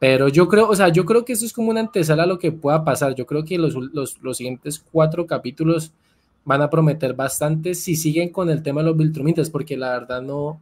[0.00, 2.38] Pero yo creo, o sea, yo creo que eso es como una antesala a lo
[2.38, 3.14] que pueda pasar.
[3.14, 5.92] Yo creo que los, los, los siguientes cuatro capítulos
[6.44, 10.22] van a prometer bastante si siguen con el tema de los Viltromitas, porque la verdad
[10.22, 10.60] no,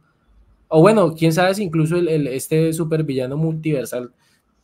[0.67, 4.11] o bueno, quién sabe si incluso el, este supervillano multiversal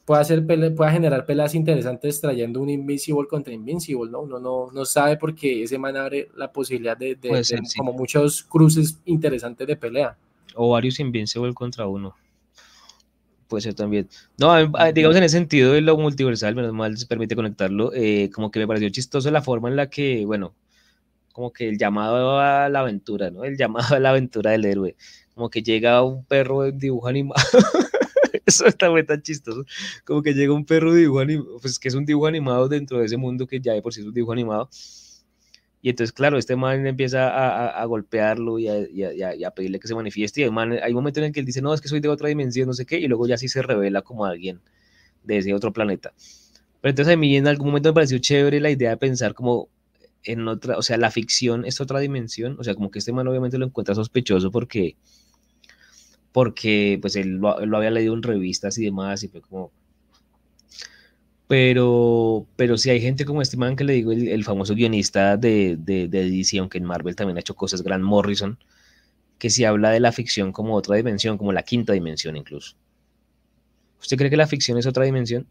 [0.06, 4.22] pueda, hacer pueda generar peleas interesantes trayendo un Invincible contra Invincible, ¿no?
[4.22, 7.18] Uno no, no sabe porque ese man abre la posibilidad de,
[7.76, 10.16] como muchos cruces interesantes de pelea.
[10.54, 12.16] O varios Invincible contra uno.
[13.56, 14.10] Puede ser también.
[14.38, 14.54] No,
[14.94, 18.60] digamos en ese sentido de lo multiversal, menos mal se permite conectarlo, eh, como que
[18.60, 20.54] me pareció chistoso la forma en la que, bueno,
[21.32, 23.46] como que el llamado a la aventura, ¿no?
[23.46, 24.96] El llamado a la aventura del héroe
[25.36, 27.41] como que llega un perro de dibujo animado.
[28.46, 29.65] Eso está muy tan chistoso.
[30.06, 33.00] Como que llega un perro de dibujo animado, pues que es un dibujo animado dentro
[33.00, 34.70] de ese mundo que ya de por sí es un dibujo animado.
[35.86, 39.88] Y entonces, claro, este man empieza a, a, golpearlo y a, y, a, pedirle que
[39.88, 40.41] se manifieste.
[40.41, 42.10] Y man, hay un momento en el que él dice, no, es que soy de
[42.10, 42.98] otra dimensión, no sé qué.
[42.98, 44.62] Y luego ya sí se revela como alguien
[45.24, 46.12] de ese otro planeta.
[46.82, 49.69] Pero entonces a mí en algún momento me pareció chévere la idea de pensar como
[50.24, 52.56] en otra, o sea, la ficción es otra dimensión.
[52.58, 54.95] O sea, como que este man obviamente lo encuentra sospechoso porque
[56.32, 59.71] porque pues él lo, había leído en revistas y demás y fue como...
[61.47, 65.77] Pero, pero si hay gente como este man que le digo, el, famoso guionista de,
[65.77, 68.58] de, de, DC, aunque en Marvel también ha hecho cosas, Grant Morrison,
[69.38, 72.75] que si habla de la ficción como otra dimensión, como la quinta dimensión incluso.
[74.01, 75.47] ¿Usted cree que la ficción es otra dimensión?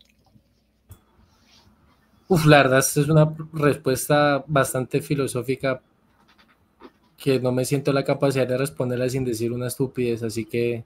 [2.26, 5.80] Uf, la verdad, es una respuesta bastante filosófica
[7.16, 10.84] que no me siento la capacidad de responderla sin decir una estupidez, así que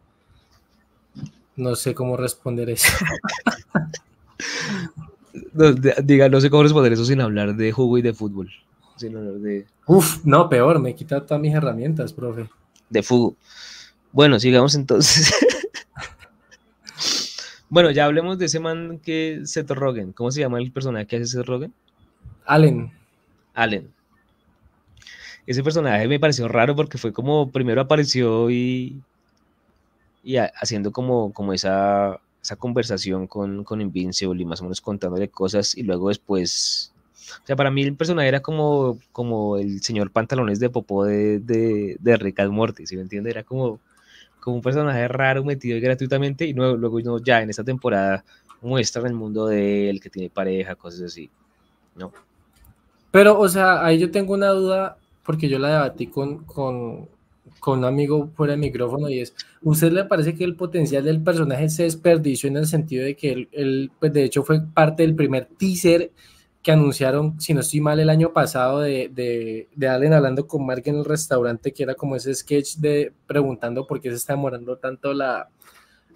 [1.57, 2.93] no sé cómo responder eso.
[5.53, 8.51] no, diga, no sé cómo responder eso sin hablar de jugo y de fútbol.
[9.87, 12.49] Uf, no, peor, me quita todas mis herramientas, profe.
[12.91, 13.37] De fútbol.
[14.13, 15.33] Bueno, sigamos entonces.
[17.69, 20.13] bueno, ya hablemos de ese man que Seth Rogen.
[20.13, 21.73] ¿Cómo se llama el personaje que hace Seth Rogen?
[22.45, 22.91] Allen.
[23.55, 23.93] Allen
[25.49, 29.01] ese personaje me pareció raro porque fue como, primero apareció y,
[30.23, 35.29] y haciendo como, como esa, esa conversación con, con Invincible y más o menos contándole
[35.29, 36.95] cosas y luego después,
[37.43, 41.41] o sea, para mí el personaje era como, como el señor pantalones de popó de,
[41.41, 43.29] de, de Rick and Morty, ¿sí me entiende?
[43.31, 43.81] Era como,
[44.41, 48.25] como un personaje raro metido gratuitamente y luego, luego ya en esta temporada
[48.63, 51.29] muestran el mundo de él, que tiene pareja, cosas así,
[51.97, 52.13] ¿no?
[53.11, 57.09] Pero, o sea, ahí yo tengo una duda porque yo la debatí con, con,
[57.61, 61.23] con un amigo fuera de micrófono y es, ¿usted le parece que el potencial del
[61.23, 65.15] personaje se desperdició en el sentido de que él, pues de hecho fue parte del
[65.15, 66.11] primer teaser
[66.63, 70.67] que anunciaron, si no estoy mal, el año pasado de, de, de Allen hablando con
[70.67, 74.35] Mark en el restaurante, que era como ese sketch de preguntando por qué se está
[74.35, 75.49] demorando tanto la,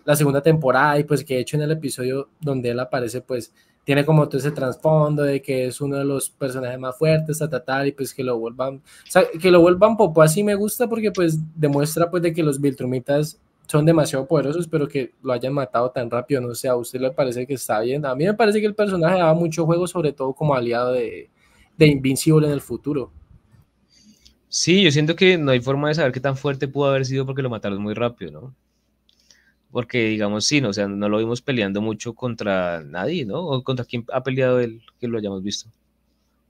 [0.05, 3.53] la segunda temporada y pues que de hecho en el episodio donde él aparece pues
[3.85, 7.65] tiene como todo ese trasfondo de que es uno de los personajes más fuertes, ta,
[7.65, 10.89] tal, y pues que lo vuelvan, o sea, que lo vuelvan popo así me gusta
[10.89, 15.55] porque pues demuestra pues de que los Viltrumitas son demasiado poderosos, pero que lo hayan
[15.55, 18.35] matado tan rápido, no sé, a usted le parece que está bien, a mí me
[18.35, 21.31] parece que el personaje daba mucho juego, sobre todo como aliado de,
[21.77, 23.11] de Invincible en el futuro.
[24.49, 27.25] Sí, yo siento que no hay forma de saber qué tan fuerte pudo haber sido
[27.25, 28.55] porque lo mataron muy rápido, ¿no?
[29.73, 33.41] Porque digamos, sí, no, o sea, no lo vimos peleando mucho contra nadie, ¿no?
[33.41, 35.71] ¿O contra quién ha peleado él que lo hayamos visto?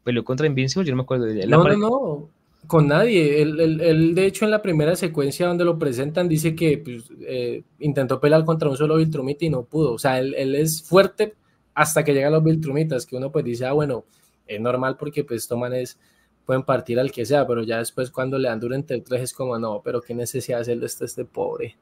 [0.03, 0.85] ¿Peleó contra Invincible?
[0.85, 1.49] Yo no me acuerdo de él.
[1.49, 2.29] No, no, no,
[2.67, 3.41] con nadie.
[3.41, 8.21] Él, de hecho, en la primera secuencia donde lo presentan, dice que pues, eh, intentó
[8.21, 9.93] pelear contra un solo Viltrumita y no pudo.
[9.93, 11.35] O sea, él, es fuerte
[11.75, 14.05] hasta que llegan los Viltrumitas, que uno pues dice, ah, bueno,
[14.49, 15.99] es normal porque pues toman es
[16.45, 19.23] pueden partir al que sea, pero ya después cuando le dan duro entre el tres
[19.23, 21.77] es como, no, pero qué necesidad de hacerlo este, este pobre.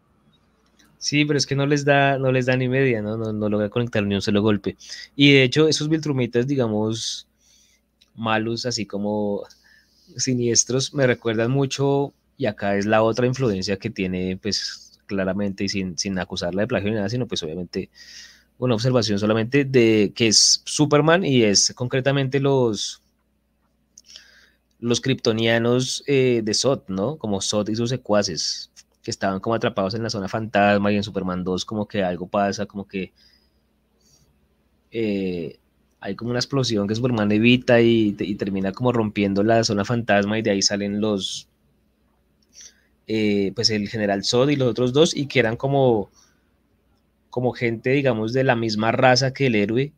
[1.00, 3.16] Sí, pero es que no les da, no les da ni media, ¿no?
[3.16, 4.76] No, no logra conectar ni un solo golpe.
[5.16, 7.26] Y de hecho, esos Viltrumitas, digamos,
[8.14, 9.44] malos, así como
[10.16, 15.70] siniestros, me recuerdan mucho, y acá es la otra influencia que tiene, pues, claramente, y
[15.70, 17.90] sin, sin acusarla de plagio ni nada, sino pues obviamente
[18.58, 23.02] una observación solamente de que es Superman y es concretamente los
[24.80, 27.16] los kryptonianos eh, de Sot, ¿no?
[27.18, 28.70] Como Sot y sus secuaces
[29.02, 32.26] que estaban como atrapados en la zona fantasma y en Superman 2 como que algo
[32.28, 33.12] pasa, como que
[34.90, 35.58] eh,
[36.00, 40.42] hay como una explosión que Superman evita y, termina como rompiendo la zona fantasma y
[40.42, 41.48] de ahí salen los,
[43.06, 46.10] eh, pues el general Zod y los otros dos y que eran como,
[47.28, 49.92] como gente, digamos, de la misma raza que el héroe,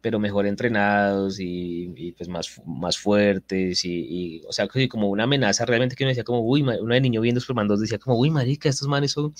[0.00, 5.96] pero mejor entrenados y, pues más, más fuertes y, o sea, como una amenaza realmente
[5.96, 8.68] que uno decía como, uy, uno de niño viendo Superman 2 decía como, uy, marica,
[8.68, 9.34] estos manes son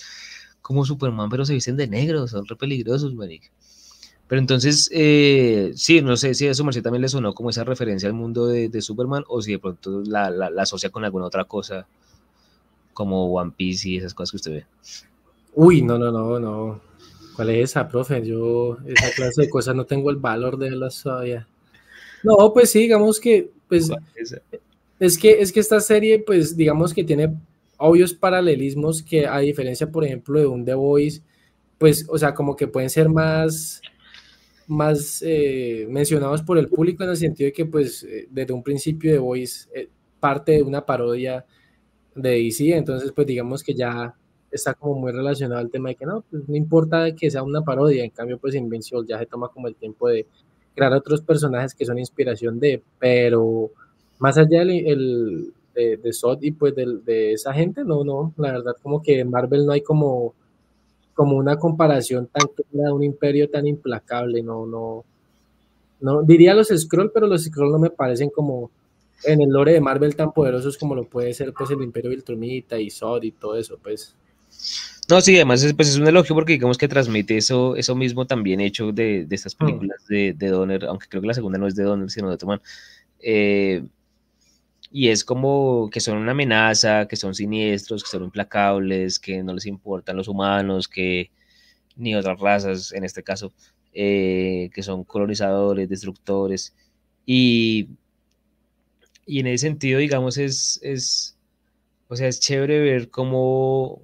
[0.63, 3.49] como Superman, pero se visten de negro, son re peligrosos, marica.
[4.29, 8.09] Pero entonces, eh, sí, no sé si a eso también le sonó como esa referencia
[8.09, 11.45] al mundo de, Superman o si de pronto la, la, la, asocia con alguna otra
[11.45, 11.87] cosa
[12.93, 14.67] como One Piece y esas cosas que usted ve.
[15.55, 16.81] Uy, no, no, no, no.
[17.37, 18.27] ¿Cuál es esa, profe?
[18.27, 21.47] Yo esa clase de cosas no tengo el valor de verlas todavía.
[22.23, 23.91] No, pues sí, digamos que, pues,
[24.99, 27.35] es que, es que esta serie, pues, digamos que tiene
[27.77, 31.21] obvios paralelismos que a diferencia, por ejemplo, de un The Voice,
[31.77, 33.83] pues, o sea, como que pueden ser más,
[34.67, 38.63] más eh, mencionados por el público en el sentido de que, pues, eh, desde un
[38.63, 41.45] principio The Voice eh, parte de una parodia
[42.15, 44.15] de DC, entonces, pues, digamos que ya
[44.51, 47.63] está como muy relacionado al tema de que no, pues no importa que sea una
[47.63, 50.27] parodia, en cambio pues Invincible ya se toma como el tiempo de
[50.75, 53.71] crear otros personajes que son inspiración de, pero
[54.19, 58.53] más allá del, de, de Sod y pues de, de, esa gente, no, no, la
[58.53, 60.35] verdad como que en Marvel no hay como,
[61.15, 65.05] como una comparación tan clara un imperio tan implacable, no, no,
[66.01, 68.71] no, diría los Scroll, pero los Scroll no me parecen como
[69.25, 72.79] en el lore de Marvel tan poderosos como lo puede ser pues el Imperio Viltrumita
[72.79, 74.15] y Sod y todo eso, pues.
[75.09, 78.27] No, sí, además es, pues es un elogio porque digamos que transmite eso, eso mismo
[78.27, 79.59] también hecho de, de estas mm.
[79.59, 82.35] películas de, de, Donner, aunque creo que la segunda no es de Donner, sino de
[82.35, 82.61] Ottoman.
[83.21, 83.85] Eh,
[84.91, 89.55] y es como que son una amenaza, que son siniestros, que son implacables, que no
[89.55, 91.31] les importan los humanos, que
[91.97, 93.53] ni otras razas en este caso,
[93.93, 96.75] eh, que son colonizadores, destructores.
[97.25, 97.89] Y,
[99.27, 101.37] y en ese sentido, digamos, es, es,
[102.09, 104.01] o sea, es chévere ver cómo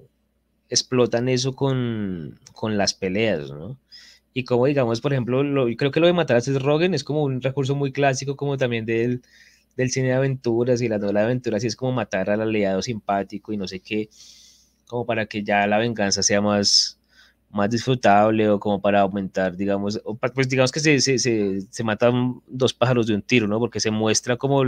[0.73, 3.77] explotan eso con, las peleas, ¿no?
[4.33, 7.03] Y como digamos, por ejemplo, lo, creo que lo de matar a Seth Rogen es
[7.03, 9.21] como un recurso muy clásico, como también del,
[9.77, 12.81] del cine de aventuras y la novela de aventuras, y es como matar al aliado
[12.81, 14.09] simpático y no sé qué,
[14.87, 16.99] como para que ya la venganza sea más,
[17.51, 20.01] más disfrutable o como para aumentar, digamos,
[20.33, 21.19] pues digamos que se, se,
[21.69, 23.59] se, matan dos pájaros de un tiro, ¿no?
[23.59, 24.63] Porque se muestra como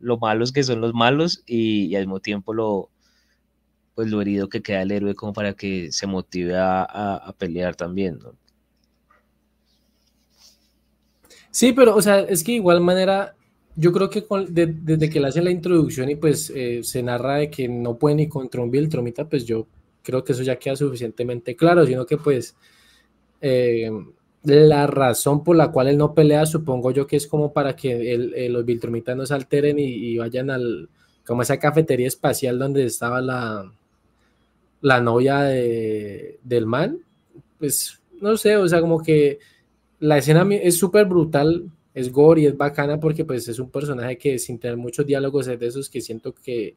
[0.00, 2.90] lo malos que son los malos y al mismo tiempo lo,
[4.00, 8.18] pues lo herido que queda el héroe como para que se motive a, pelear también,
[8.18, 8.32] ¿no?
[11.50, 13.34] Sí, pero, o sea, es que de igual manera,
[13.76, 17.50] yo creo que desde que le hacen la introducción y pues eh, se narra de
[17.50, 19.66] que no puede ni contra un Viltromita, pues yo
[20.02, 22.56] creo que eso ya queda suficientemente claro, sino que pues
[23.42, 23.90] eh,
[24.44, 28.14] la razón por la cual él no pelea, supongo yo que es como para que
[28.14, 30.88] el, los Viltromitas no se alteren y, vayan al,
[31.26, 33.70] como esa cafetería espacial donde estaba la,
[34.80, 36.98] la novia de, del man,
[37.58, 39.38] pues no sé, o sea, como que
[39.98, 44.16] la escena es súper brutal, es gore y es bacana porque pues es un personaje
[44.16, 46.76] que sin tener muchos diálogos es de esos que siento que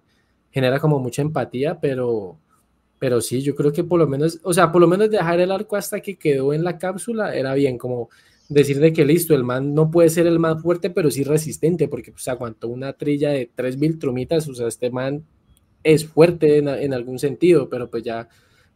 [0.52, 2.38] genera como mucha empatía, pero,
[3.00, 5.52] pero sí, yo creo que por lo menos, o sea, por lo menos dejar el
[5.52, 8.10] arco hasta que quedó en la cápsula era bien, como
[8.50, 11.88] decir de que listo, el man no puede ser el más fuerte, pero sí resistente,
[11.88, 15.24] porque pues aguantó una trilla de 3.000 trumitas, o sea, este man
[15.84, 18.28] es fuerte en, algún sentido, pero pues ya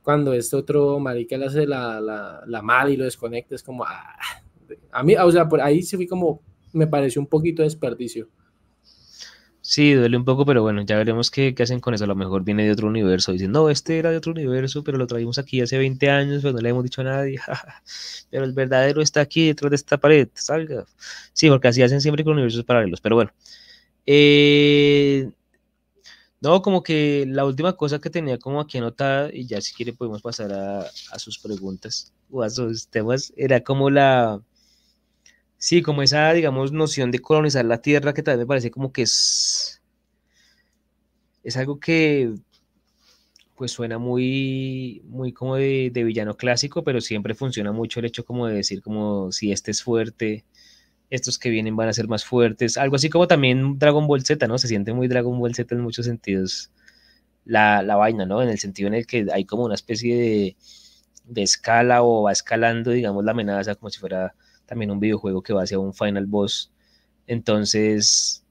[0.02, 4.16] cuando este otro marica hace la, la, la mal y lo desconecta, es como, ah,
[4.92, 6.42] a mí, o sea, por ahí se fue como,
[6.74, 8.30] me pareció un poquito desperdicio.
[9.70, 12.06] Sí, duele un poco, pero bueno, ya veremos qué, qué, hacen con eso.
[12.06, 13.34] A lo mejor viene de otro universo.
[13.34, 16.54] Dicen, no, este era de otro universo, pero lo traímos aquí hace 20 años, pero
[16.54, 17.38] no le hemos dicho a nadie.
[18.32, 20.30] pero el verdadero está aquí detrás de esta pared.
[20.36, 20.86] Salga.
[21.34, 23.02] Sí, porque así hacen siempre con universos paralelos.
[23.02, 23.32] Pero bueno.
[24.06, 25.30] Eh,
[26.42, 29.94] no, como que la última cosa que tenía como aquí anotada, y ya si quiere
[29.94, 34.42] podemos pasar a, a sus preguntas o a sus temas, era como la
[35.60, 39.02] Sí, como esa, digamos, noción de colonizar la tierra que también me parece como que
[39.04, 39.82] es,
[41.44, 42.34] es algo que
[43.56, 48.48] pues suena muy, muy como de, villano clásico, pero siempre funciona mucho el hecho como
[48.48, 50.46] de decir como si este es fuerte,
[51.10, 54.48] estos que vienen van a ser más fuertes, algo así como también Dragon Ball Z,
[54.48, 54.58] ¿no?
[54.58, 56.72] Se siente muy Dragon Ball Z en muchos sentidos
[57.46, 58.42] la, la vaina, ¿no?
[58.42, 60.58] En el sentido en el que hay como una especie de,
[61.26, 64.36] de escala o va escalando, digamos, la amenaza como si fuera
[64.66, 66.72] también un videojuego que va hacia un final boss.
[67.28, 68.44] Entonces,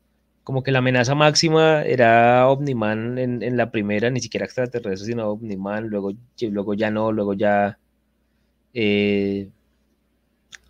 [0.44, 5.30] como que la amenaza máxima era Omniman en, en la primera, ni siquiera extraterrestre, sino
[5.30, 7.78] Omniman, luego, luego ya no, luego ya
[8.74, 9.48] eh,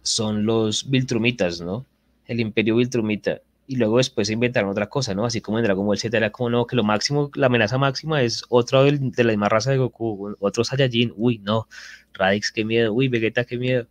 [0.07, 1.87] son los Viltrumitas, ¿no?
[2.27, 3.41] El Imperio Viltrumita.
[3.69, 5.25] Y luego después se inventaron otra cosa, ¿no?
[5.25, 8.23] Así como en Dragon Ball Z era como, no, que lo máximo, la amenaza máxima
[8.23, 11.69] es otro de la misma raza de Goku, otro Saiyajin, uy, no,
[12.13, 13.87] Radix, qué miedo, uy, Vegeta, qué miedo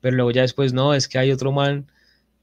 [0.00, 1.86] pero luego ya después no, es que hay otro man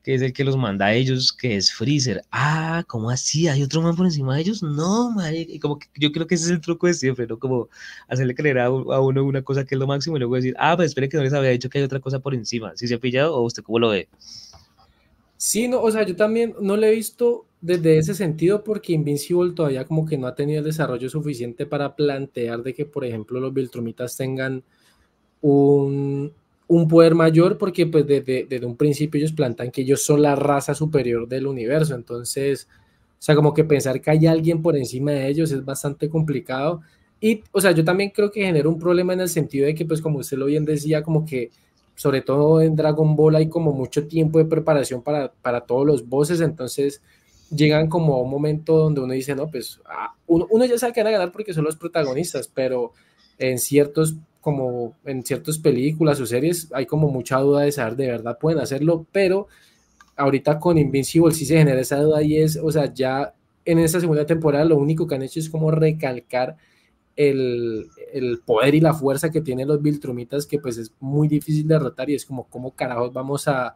[0.05, 2.21] que es el que los manda a ellos, que es Freezer.
[2.31, 3.47] Ah, ¿cómo así?
[3.47, 4.61] ¿Hay otro man por encima de ellos?
[4.61, 5.47] No, madre.
[5.49, 7.39] Y como yo creo que ese es el truco de siempre, ¿no?
[7.39, 7.69] Como
[8.07, 10.89] hacerle creer a, uno una cosa que es lo máximo y luego decir, ah, pues
[10.89, 12.73] espere que no les había dicho que hay otra cosa por encima.
[12.75, 14.07] ¿Sí se ha pillado o usted cómo lo ve?
[15.37, 19.53] Sí, no, o sea, yo también no lo he visto desde ese sentido porque Invincible
[19.53, 23.39] todavía como que no ha tenido el desarrollo suficiente para plantear de que, por ejemplo,
[23.39, 24.63] los Viltrumitas tengan
[25.41, 26.31] un,
[26.67, 30.73] un poder mayor porque pues desde, un principio ellos plantan que ellos son la raza
[30.73, 32.67] superior del universo, entonces,
[33.19, 36.81] o sea, como que pensar que hay alguien por encima de ellos es bastante complicado.
[37.21, 39.85] Y, o sea, yo también creo que genera un problema en el sentido de que,
[39.85, 41.49] pues como usted lo bien decía, como que
[41.95, 46.07] sobre todo en Dragon Ball hay como mucho tiempo de preparación para, para todos los
[46.07, 47.01] bosses, entonces
[47.49, 50.93] llegan como a un momento donde uno dice, no, pues ah, uno, uno ya sabe
[50.93, 52.91] que van a ganar porque son los protagonistas, pero
[53.37, 54.15] en ciertos
[54.45, 58.59] como en ciertas películas o series hay como mucha duda de saber de verdad pueden
[58.59, 59.47] hacerlo, pero
[60.15, 63.33] ahorita con Invincible sí se genera esa duda y es, o sea, ya
[63.65, 66.57] en esa segunda temporada lo único que han hecho es como recalcar
[67.15, 71.67] el, el poder y la fuerza que tienen los Viltrumitas, que pues es muy difícil
[71.67, 73.75] de derrotar y es como, ¿cómo carajos vamos a,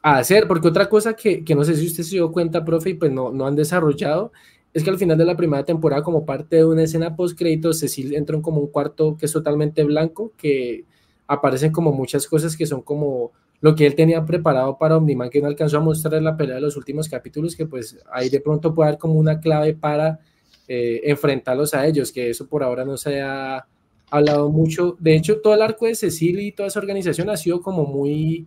[0.00, 0.48] a hacer?
[0.48, 3.12] Porque otra cosa que, que, no sé si usted se dio cuenta, profe, y pues
[3.12, 4.32] no, no han desarrollado,
[4.72, 7.80] es que al final de la primera temporada, como parte de una escena post créditos,
[7.80, 10.84] Cecil entró en como un cuarto que es totalmente blanco, que
[11.26, 15.40] aparecen como muchas cosas que son como lo que él tenía preparado para Omniman, que
[15.40, 18.40] no alcanzó a mostrar en la pelea de los últimos capítulos, que pues ahí de
[18.40, 20.20] pronto puede dar como una clave para
[20.66, 23.66] eh, enfrentarlos a ellos, que eso por ahora no se ha
[24.08, 24.96] hablado mucho.
[24.98, 28.46] De hecho, todo el arco de Cecil y toda esa organización ha sido como muy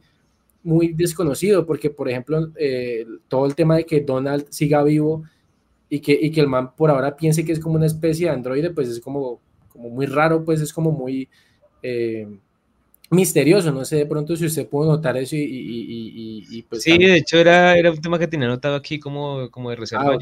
[0.63, 5.23] muy desconocido, porque por ejemplo, eh, todo el tema de que Donald siga vivo
[5.93, 8.33] y que, y que el man por ahora piense que es como una especie de
[8.33, 9.39] androide, pues es como,
[9.69, 11.29] como muy raro, pues es como muy
[11.83, 12.27] eh,
[13.11, 13.71] misterioso.
[13.71, 16.81] No sé de pronto si usted pudo notar eso y, y, pues...
[16.81, 20.15] Sí, de hecho era, era un tema que tenía anotado aquí como, como de reserva,
[20.15, 20.17] ah,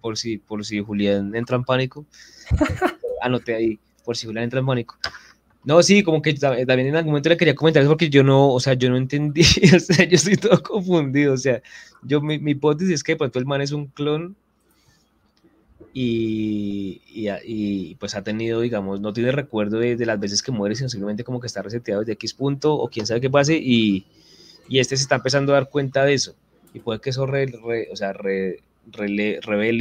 [0.00, 2.06] por, si, por si Julián entra en pánico.
[3.20, 4.98] Anoté ahí, por si Julián entra en pánico.
[5.64, 8.52] No, sí, como que también en algún momento le quería comentar eso porque yo no,
[8.52, 9.42] o sea, yo no entendí,
[9.74, 11.60] o sea, yo estoy todo confundido, o sea,
[12.04, 14.36] yo, mi, mi hipótesis es que de pronto el man es un clon
[16.00, 17.02] y,
[17.44, 21.24] y, pues ha tenido, digamos, no tiene recuerdo de, las veces que muere, sino simplemente
[21.24, 24.06] como que está reseteado desde X punto o quién sabe qué pase y,
[24.68, 26.36] y este se está empezando a dar cuenta de eso.
[26.72, 28.60] Y puede que eso revele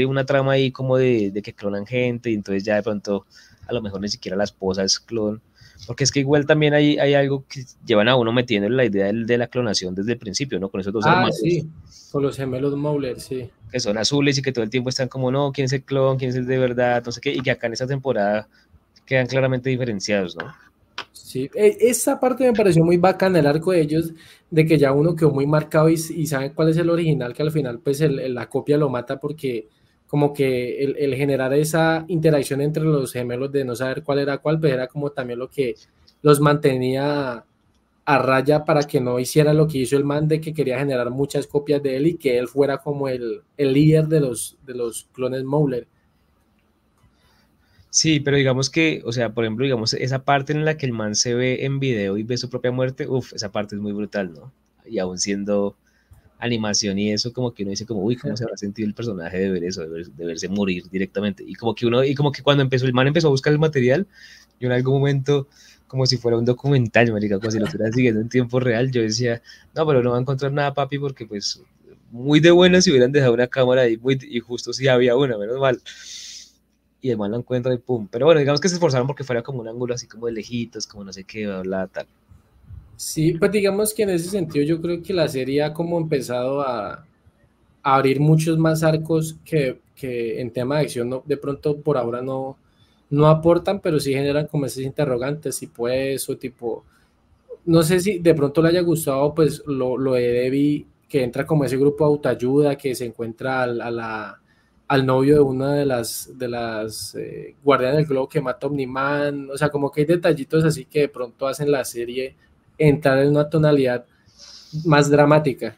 [0.07, 3.27] una trama ahí como de, de, que clonan gente y entonces ya de pronto
[3.67, 5.39] a lo mejor ni siquiera la esposa es clon
[5.85, 8.85] Porque es que igual también hay, hay algo que llevan a uno metiendo en la
[8.85, 10.69] idea de, la clonación desde el principio, ¿no?
[10.69, 11.37] Con esos dos ah, hermanos.
[11.37, 11.67] Sí,
[12.11, 13.49] con los gemelos Mauler, sí.
[13.71, 16.17] Que son azules y que todo el tiempo están como, no, ¿quién es el clon?
[16.17, 17.03] ¿Quién es el de verdad?
[17.05, 17.33] No sé qué.
[17.33, 18.47] Y que acá en esta temporada
[19.05, 20.53] quedan claramente diferenciados, ¿no?
[21.13, 24.13] Sí, e, esa parte me pareció muy bacana, el arco de ellos,
[24.49, 27.43] de que ya uno quedó muy marcado y, y sabe cuál es el original, que
[27.43, 29.67] al final pues la copia lo mata porque
[30.07, 34.59] como que el, generar esa interacción entre los gemelos de no saber cuál era cuál,
[34.59, 35.75] pues era como también lo que
[36.21, 37.43] los mantenía
[38.05, 41.09] a raya para que no hiciera lo que hizo el man de que quería generar
[41.09, 44.75] muchas copias de él y que él fuera como el, el líder de los, de
[44.75, 45.87] los clones Mauler.
[47.89, 50.93] Sí, pero digamos que, o sea, por ejemplo, digamos, esa parte en la que el
[50.93, 53.91] man se ve en video y ve su propia muerte, uff, esa parte es muy
[53.91, 54.53] brutal, ¿no?
[54.85, 55.75] Y aún siendo
[56.39, 59.37] animación y eso, como que uno dice como, uy, ¿cómo se habrá sentido el personaje
[59.37, 61.43] de ver eso, de, verse morir directamente?
[61.45, 63.59] Y como que uno, y como que cuando empezó, el man empezó a buscar el
[63.59, 64.07] material,
[64.59, 65.47] y en algún momento,
[65.87, 69.01] como si fuera un documental, marica, como si lo estuviera siguiendo en tiempo real, yo
[69.01, 69.41] decía,
[69.75, 71.61] no, pero no va a encontrar nada, papi, porque pues
[72.11, 75.37] muy de buena si hubieran dejado una cámara ahí, muy, y justo si había una,
[75.37, 75.81] menos mal
[77.01, 78.07] y el man lo encuentra y pum.
[78.09, 80.87] Pero bueno, digamos que se esforzaron porque fuera como un ángulo así como de lejitos,
[80.87, 82.07] como no sé qué, bla, tal.
[82.97, 86.61] Sí, pues digamos que en ese sentido yo creo que la serie ha como empezado
[86.61, 87.05] a,
[87.83, 92.21] abrir muchos más arcos que, que, en tema de acción no, de pronto por ahora
[92.21, 92.57] no,
[93.11, 96.83] no aportan, pero sí generan como esos interrogantes, y pues, o tipo,
[97.65, 101.45] no sé si de pronto le haya gustado pues lo, lo de Debbie, que entra
[101.45, 104.41] como ese grupo de autoayuda, que se encuentra a la
[104.87, 108.69] al novio de una de las, de las eh, guardianes del globo que mata a
[108.69, 112.35] Omniman, o sea, como que hay detallitos así que de pronto hacen la serie
[112.77, 114.05] entrar en una tonalidad
[114.85, 115.75] más dramática.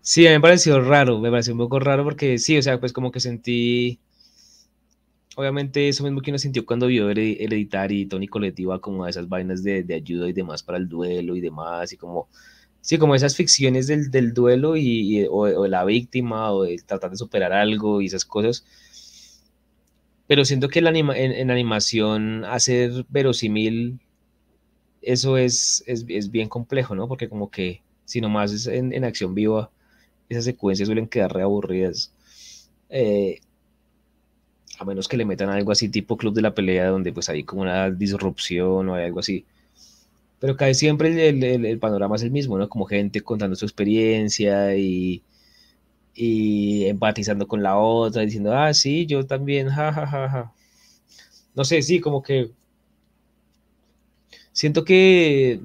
[0.00, 2.78] Sí, a mí me pareció raro, me pareció un poco raro porque sí, o sea,
[2.78, 3.98] pues como que sentí,
[5.36, 9.04] obviamente eso mismo que uno sintió cuando vio el, editar y Tony Coletti iba como
[9.04, 12.28] a esas vainas de, de ayuda y demás para el duelo y demás, y como
[12.84, 17.10] Sí, como esas ficciones del, del duelo y, o, de la víctima o de tratar
[17.10, 18.62] de superar algo y esas cosas.
[20.26, 24.00] Pero siento que en, animación hacer verosímil
[25.06, 27.08] eso es, es, es, bien complejo, ¿no?
[27.08, 29.70] Porque como que si nomás es en, en acción viva,
[30.28, 32.12] esas secuencias suelen quedar reaburridas.
[32.90, 33.40] Eh,
[34.78, 37.44] a menos que le metan algo así tipo Club de la Pelea, donde pues hay
[37.44, 39.44] como una disrupción o hay algo así
[40.44, 42.68] pero casi siempre el, panorama es el mismo, ¿no?
[42.68, 45.22] Como gente contando su experiencia y,
[46.14, 50.52] y empatizando con la otra, diciendo, ah, sí, yo también, ja, ja, ja, ja.
[51.54, 52.50] No sé, sí, como que
[54.54, 55.60] siento que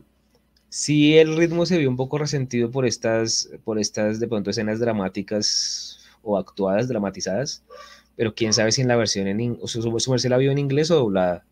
[0.68, 4.80] sí el ritmo se vio un poco resentido por estas, por estas de pronto escenas
[4.80, 7.64] dramáticas o actuadas, dramatizadas,
[8.18, 10.92] pero quién sabe si en la versión en o su, su, la vio en inglés
[10.92, 11.46] o doblada.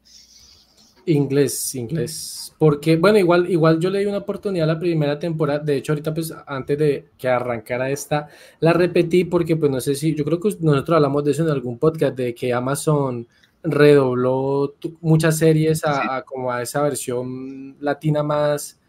[1.06, 2.54] Inglés, inglés.
[2.58, 5.60] Porque, bueno, igual, igual yo le di una oportunidad a la primera temporada.
[5.60, 8.28] De hecho, ahorita, pues, antes de que arrancara esta,
[8.60, 11.50] la repetí porque, pues, no sé si, yo creo que nosotros hablamos de eso en
[11.50, 13.26] algún podcast, de que Amazon
[13.72, 18.80] redobló muchas series a, como a esa versión latina más,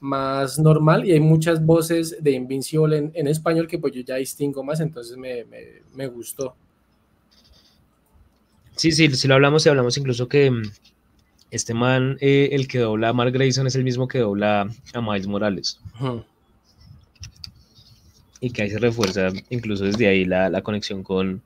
[0.00, 4.62] más normal y hay muchas voces de Invincible en, español que pues yo ya distingo
[4.62, 6.54] más, entonces me, me, me gustó.
[8.76, 10.50] Sí, sí, si lo hablamos y hablamos incluso que
[11.54, 15.00] este man, eh, el que dobla a Mark Grayson, es el mismo que dobla a
[15.00, 15.80] Miles Morales.
[18.40, 21.42] Y que ahí se refuerza incluso desde ahí la, conexión con,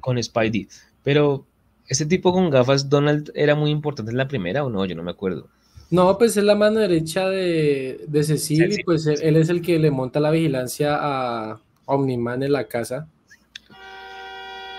[0.00, 0.68] con Spidey.
[1.02, 1.44] Pero,
[1.88, 4.84] ¿este tipo con gafas, Donald, era muy importante en la primera o no?
[4.84, 5.48] Yo no me acuerdo.
[5.90, 9.78] No, pues es la mano derecha de, de Cecil y pues él, es el que
[9.78, 13.06] le monta la vigilancia a Omniman en la casa.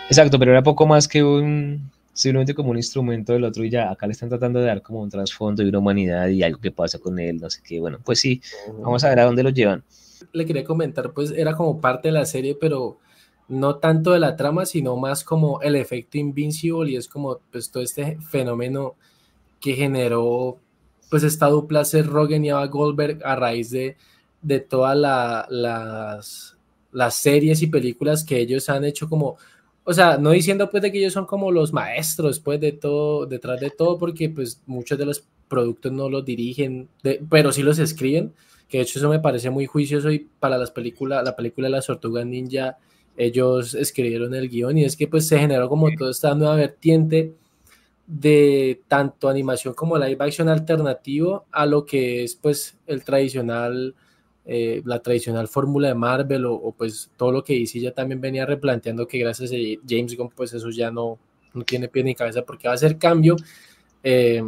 [0.07, 3.91] Exacto, pero era poco más que un, simplemente como un instrumento del otro y ya
[3.91, 6.71] acá le están tratando de dar como un trasfondo y una humanidad y algo que
[6.71, 8.41] pasa con él, no sé qué, bueno, pues sí,
[8.82, 9.84] vamos a ver a dónde lo llevan.
[10.32, 12.97] Le quería comentar, pues era como parte de la serie, pero
[13.48, 17.70] no tanto de la trama, sino más como el efecto Invincible y es como pues
[17.72, 18.96] todo este fenómeno
[19.60, 20.58] que generó
[21.10, 23.98] pues esta dupla ser Rogen y Ava Goldberg a raíz de,
[24.41, 26.58] de todas las,
[26.91, 29.38] las series y películas que ellos han hecho como
[29.86, 33.26] o sea, no diciendo pues de que ellos son como los maestros pues de todo,
[33.26, 36.88] detrás de todo, porque pues muchos de los productos no los dirigen,
[37.30, 38.34] pero sí los escriben,
[38.70, 41.74] que de hecho eso me parece muy juicioso y para las películas, la película de
[41.74, 42.78] las tortugas ninja,
[43.18, 47.34] ellos escribieron el guion y es que pues se generó como toda esta nueva vertiente
[48.07, 53.95] de tanto animación como live action alternativo a lo que es pues el tradicional
[54.45, 58.45] eh, la tradicional fórmula de Marvel o, pues todo lo que DC ya también venía
[58.45, 59.55] replanteando que gracias a
[59.88, 61.18] James Gunn pues eso ya no,
[61.53, 63.38] no tiene pie ni cabeza porque va a ser cambio.
[64.03, 64.43] Eh,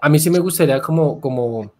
[0.00, 1.70] a mí sí me gustaría como, como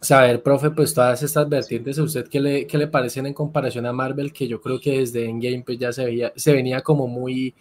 [0.00, 3.86] saber, profe, pues todas estas vertientes, ¿a usted qué le, qué le parecen en comparación
[3.86, 4.32] a Marvel?
[4.32, 7.54] Que yo creo que desde Endgame pues ya se, veía, se venía como muy,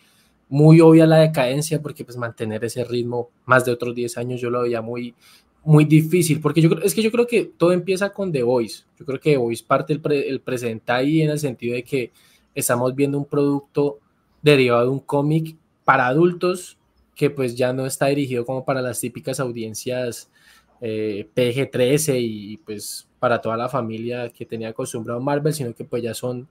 [0.50, 4.50] muy obvia la decadencia, porque pues mantener ese ritmo más de otros 10 años yo
[4.50, 5.16] lo veía muy,
[5.64, 8.84] muy difícil, porque yo es que yo creo que todo empieza con The Voice.
[9.00, 12.12] Yo creo que The Voice parte el, el presente ahí en el sentido de que
[12.56, 14.00] estamos viendo un producto
[14.42, 16.78] derivado de un cómic para adultos
[17.16, 20.30] que pues ya no está dirigido como para las típicas audiencias
[20.82, 26.04] eh, PG-13 y pues para toda la familia que tenía acostumbrado Marvel, sino que pues
[26.04, 26.48] ya son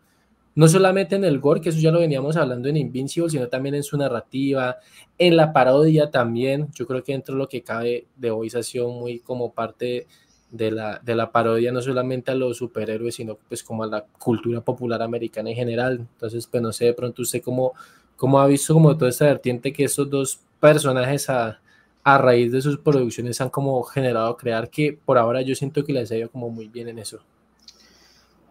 [0.56, 3.74] no solamente en el gore, que eso ya lo veníamos hablando en Invincible, sino también
[3.74, 4.78] en su narrativa,
[5.18, 6.68] en la parodia también.
[6.74, 10.06] Yo creo que dentro de lo que cabe de hoy ha sido muy como parte
[10.50, 14.06] de la, de la parodia, no solamente a los superhéroes, sino pues como a la
[14.18, 15.98] cultura popular americana en general.
[16.14, 17.74] Entonces, pues no sé, de pronto usted cómo,
[18.16, 21.60] cómo ha visto como toda esta vertiente que estos dos personajes a,
[22.06, 25.92] a raíz de sus producciones han como generado crear que por ahora yo siento que
[25.92, 27.18] les ha ido como muy bien en eso.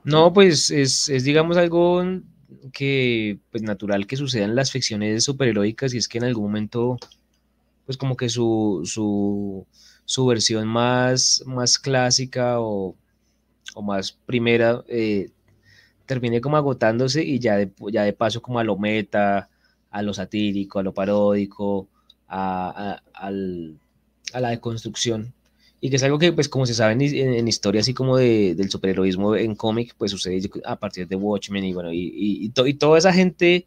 [0.04, 2.04] No, pues es, digamos algo
[2.74, 6.98] que pues natural que suceda en las ficciones superheroicas y es que en algún momento
[7.86, 9.66] pues como que su, su,
[10.04, 12.98] su versión más, más clásica o,
[13.82, 15.30] más primera eh,
[16.06, 19.50] termine como agotándose y ya ya de paso como a lo meta,
[19.92, 21.88] a lo satírico, a lo paródico,
[22.36, 23.32] a,
[24.34, 25.34] la deconstrucción.
[25.82, 28.70] Y que es algo que, pues, como se sabe en, historia así como de, del
[28.70, 32.98] superheroísmo en cómic, pues sucede a partir de Watchmen y bueno, y, y, y toda
[32.98, 33.66] esa gente,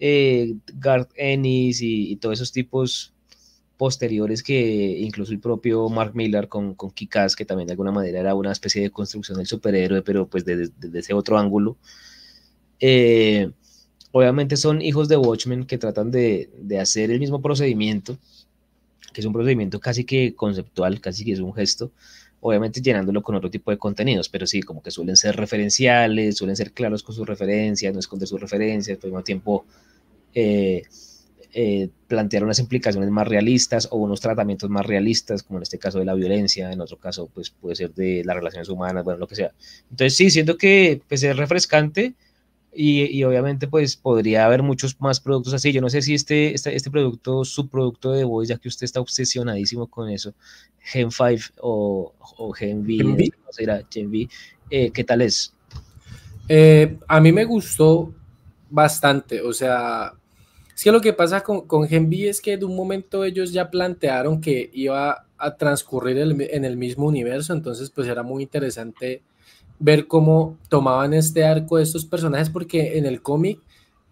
[0.00, 3.12] eh, Garth Ennis y, todos esos tipos
[3.76, 8.20] posteriores que incluso el propio Mark Millar con, con Kikaz, que también de alguna manera
[8.20, 11.76] era una especie de construcción del superhéroe, pero pues desde, desde ese otro ángulo.
[12.80, 13.50] Eh,
[14.16, 16.48] obviamente son hijos de Watchmen que tratan de,
[16.80, 18.16] hacer el mismo procedimiento,
[19.12, 21.90] que es un procedimiento casi que conceptual, casi que es un gesto,
[22.40, 26.56] obviamente llenándolo con otro tipo de contenidos, pero sí, como que suelen ser referenciales, suelen
[26.56, 29.66] ser claros con sus referencias, no esconder sus referencias, pero al mismo tiempo
[30.32, 30.84] eh,
[31.52, 35.98] eh, plantear unas implicaciones más realistas o unos tratamientos más realistas, como en este caso
[35.98, 39.28] de la violencia, en otro caso pues puede ser de las relaciones humanas, bueno, lo
[39.28, 39.52] que sea.
[39.90, 42.14] Entonces sí, siento que pues, es refrescante,
[42.76, 45.72] y, obviamente pues podría haber muchos más productos así.
[45.72, 49.00] Yo no sé si este, este, este producto, subproducto de Voice, ya que usted está
[49.00, 50.34] obsesionadísimo con eso,
[50.80, 53.82] Gen 5 o, o Gen V, ¿cómo será?
[53.90, 54.28] Gen v
[54.70, 55.54] eh, ¿qué tal es?
[56.48, 58.12] Eh, a mí me gustó
[58.68, 60.12] bastante, o sea,
[60.74, 63.52] es que lo que pasa con, con Gen V es que de un momento ellos
[63.52, 69.22] ya plantearon que iba a transcurrir en el mismo universo, entonces pues era muy interesante
[69.78, 73.60] ver cómo tomaban este arco de estos personajes, porque en el cómic,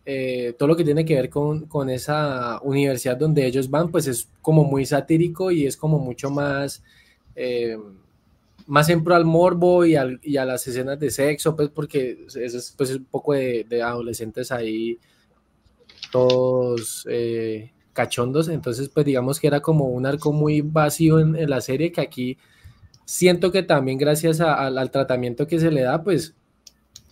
[0.07, 4.29] eh, todo lo que tiene que ver con, esa universidad donde ellos van, pues es
[4.43, 6.83] como muy satírico y es como mucho más,
[7.37, 7.79] eh,
[8.67, 12.95] más en al morbo y, y, a las escenas de sexo, pues porque es, pues,
[12.95, 14.99] un poco de, adolescentes ahí,
[16.12, 21.61] todos eh, cachondos, entonces pues digamos que era como un arco muy vacío en la
[21.61, 22.39] serie que aquí
[23.05, 26.34] siento que también gracias al tratamiento que se le da, pues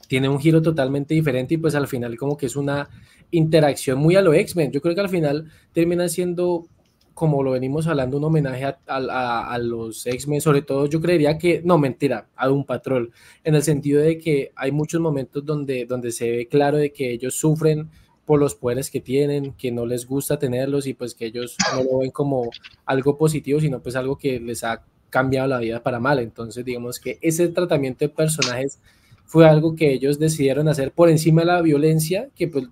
[0.08, 2.90] tiene un giro totalmente diferente y pues al final como que es una
[3.30, 4.70] interacción muy a lo X-Men.
[4.70, 6.66] Yo creo que al final termina siendo,
[7.14, 11.78] como lo venimos hablando, un homenaje a, los X-Men, sobre todo yo creería que, no,
[11.78, 13.10] mentira, a un patrón,
[13.42, 17.10] en el sentido de que hay muchos momentos donde, donde se ve claro de que
[17.10, 17.88] ellos sufren
[18.26, 21.84] por los poderes que tienen, que no les gusta tenerlos y pues que ellos no
[21.84, 22.50] lo ven como
[22.84, 26.18] algo positivo, sino pues algo que les ha cambiado la vida para mal.
[26.18, 28.80] Entonces, digamos que ese tratamiento de personajes
[29.26, 32.64] fue algo que ellos decidieron hacer por encima de la violencia, que pues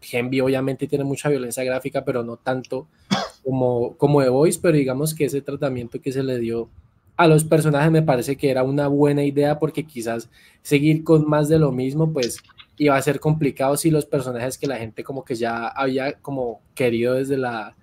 [0.00, 2.88] Genvi obviamente tiene mucha violencia gráfica, pero no tanto
[3.44, 6.68] como, como The Voice, pero digamos que ese tratamiento que se le dio
[7.16, 10.28] a los personajes me parece que era una buena idea porque quizás
[10.62, 12.38] seguir con más de lo mismo, pues
[12.76, 16.60] iba a ser complicado si los personajes que la gente como que ya había como
[16.74, 17.76] querido desde la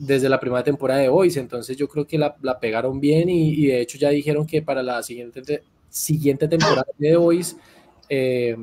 [0.00, 3.82] desde la primera temporada de Voice, entonces yo creo que la, pegaron bien y, de
[3.82, 7.56] hecho ya dijeron que para la siguiente, siguiente temporada de Voice
[8.08, 8.56] eh,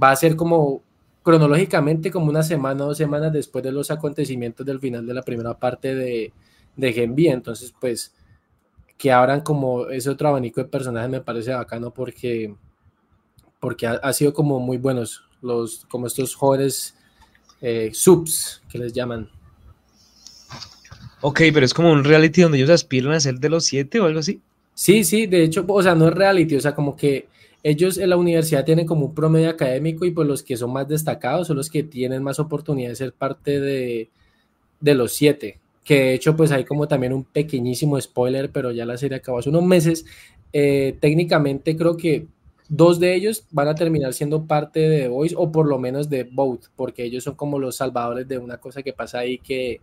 [0.00, 0.82] va a ser como
[1.24, 5.22] cronológicamente como una semana o dos semanas después de los acontecimientos del final de la
[5.22, 6.32] primera parte de,
[6.76, 8.14] de Gen B, entonces pues
[8.96, 12.54] que abran como ese otro abanico de personajes me parece bacano porque
[13.58, 16.94] porque ha, sido como muy buenos los como estos jóvenes
[17.60, 19.28] eh, subs que les llaman
[21.20, 24.04] Ok, pero es como un reality donde ellos aspiran a ser de los siete o
[24.04, 24.40] algo así.
[24.74, 27.28] Sí, sí, de hecho, o sea, no es reality, o sea, como que
[27.62, 30.86] ellos en la universidad tienen como un promedio académico y pues los que son más
[30.86, 34.08] destacados son los que tienen más oportunidad de ser parte de,
[34.80, 38.96] los siete, que de hecho pues hay como también un pequeñísimo spoiler, pero ya la
[38.96, 40.04] serie acabó hace unos meses.
[40.52, 42.26] Eh, técnicamente creo que
[42.68, 46.08] dos de ellos van a terminar siendo parte de The Voice o por lo menos
[46.08, 49.80] de Both, porque ellos son como los salvadores de una cosa que pasa ahí que,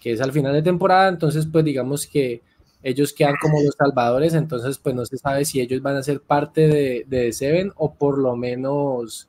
[0.00, 2.42] que es al final de temporada, entonces pues digamos que
[2.82, 6.20] ellos quedan como los salvadores, entonces pues no se sabe si ellos van a ser
[6.20, 9.28] parte de, de Seven o por lo menos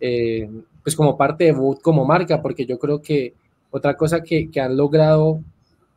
[0.00, 0.50] eh,
[0.82, 3.34] pues como parte de Boot como marca, porque yo creo que
[3.70, 5.40] otra cosa que, que han logrado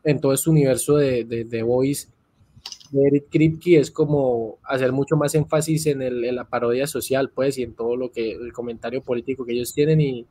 [0.03, 2.07] en todo este universo de, de, de Voice
[2.91, 7.29] de Eric Kripke es como hacer mucho más énfasis en, el, en, la parodia social,
[7.33, 10.25] pues, y en todo lo que, el comentario político que ellos tienen y,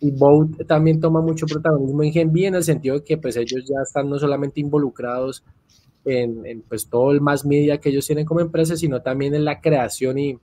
[0.00, 3.64] y Boat también toma mucho protagonismo en Gen en el sentido de que pues ellos
[3.66, 5.42] ya están no solamente involucrados
[6.04, 9.44] en, en, pues todo el más media que ellos tienen como empresa, sino también en
[9.44, 10.38] la creación y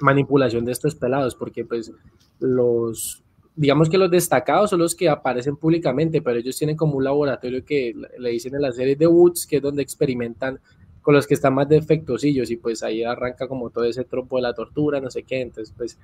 [0.00, 1.90] manipulación de estos pelados, porque pues
[2.38, 3.22] los,
[3.54, 7.64] digamos que los destacados son los que aparecen públicamente, pero ellos tienen como un laboratorio
[7.64, 10.60] que le dicen en la serie de Woods, que es donde experimentan
[11.00, 14.42] con los que están más defectosillos y pues ahí arranca como todo ese tropo de
[14.42, 15.98] la tortura, no sé qué, entonces pues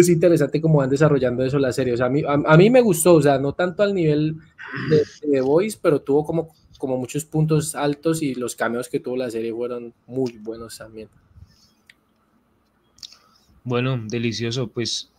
[0.00, 2.70] es interesante cómo van desarrollando eso la serie, o sea, a mí, a, a mí
[2.70, 4.36] me gustó, o sea, no tanto al nivel
[4.90, 9.16] de, de Voice, pero tuvo como, como muchos puntos altos y los cameos que tuvo
[9.16, 11.08] la serie fueron muy buenos también.
[13.64, 14.68] Bueno, delicioso.
[14.68, 15.10] Pues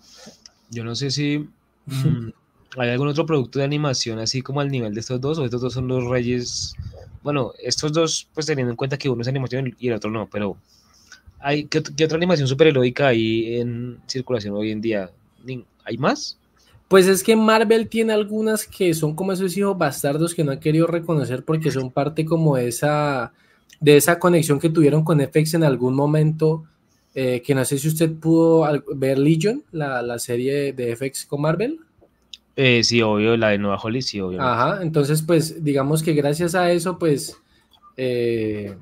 [0.72, 1.48] yo no sé si
[1.86, 2.30] mmm,
[2.78, 5.62] hay algún otro producto de animación así como al nivel de estos dos, o estos
[5.62, 6.74] dos son los reyes.
[7.22, 10.28] Bueno, estos dos, pues teniendo en cuenta que uno es animación y el otro no,
[10.32, 10.58] pero
[11.40, 15.12] hay ¿qué, qué otra animación superheroica hay en circulación hoy en día?
[15.86, 16.38] ¿Hay más?
[16.88, 20.60] Pues es que Marvel tiene algunas que son como esos hijos bastardos que no han
[20.60, 23.32] querido reconocer porque son parte como de esa,
[23.80, 26.64] de esa conexión que tuvieron con FX en algún momento
[27.14, 28.66] eh, que no sé si usted pudo
[28.96, 31.80] ver Legion, la, la serie de FX con Marvel.
[32.56, 34.42] Eh, sí, obvio, la de Nueva Holly, sí, obvio.
[34.42, 37.38] Ajá, entonces pues digamos que gracias a eso pues
[37.98, 38.76] eh,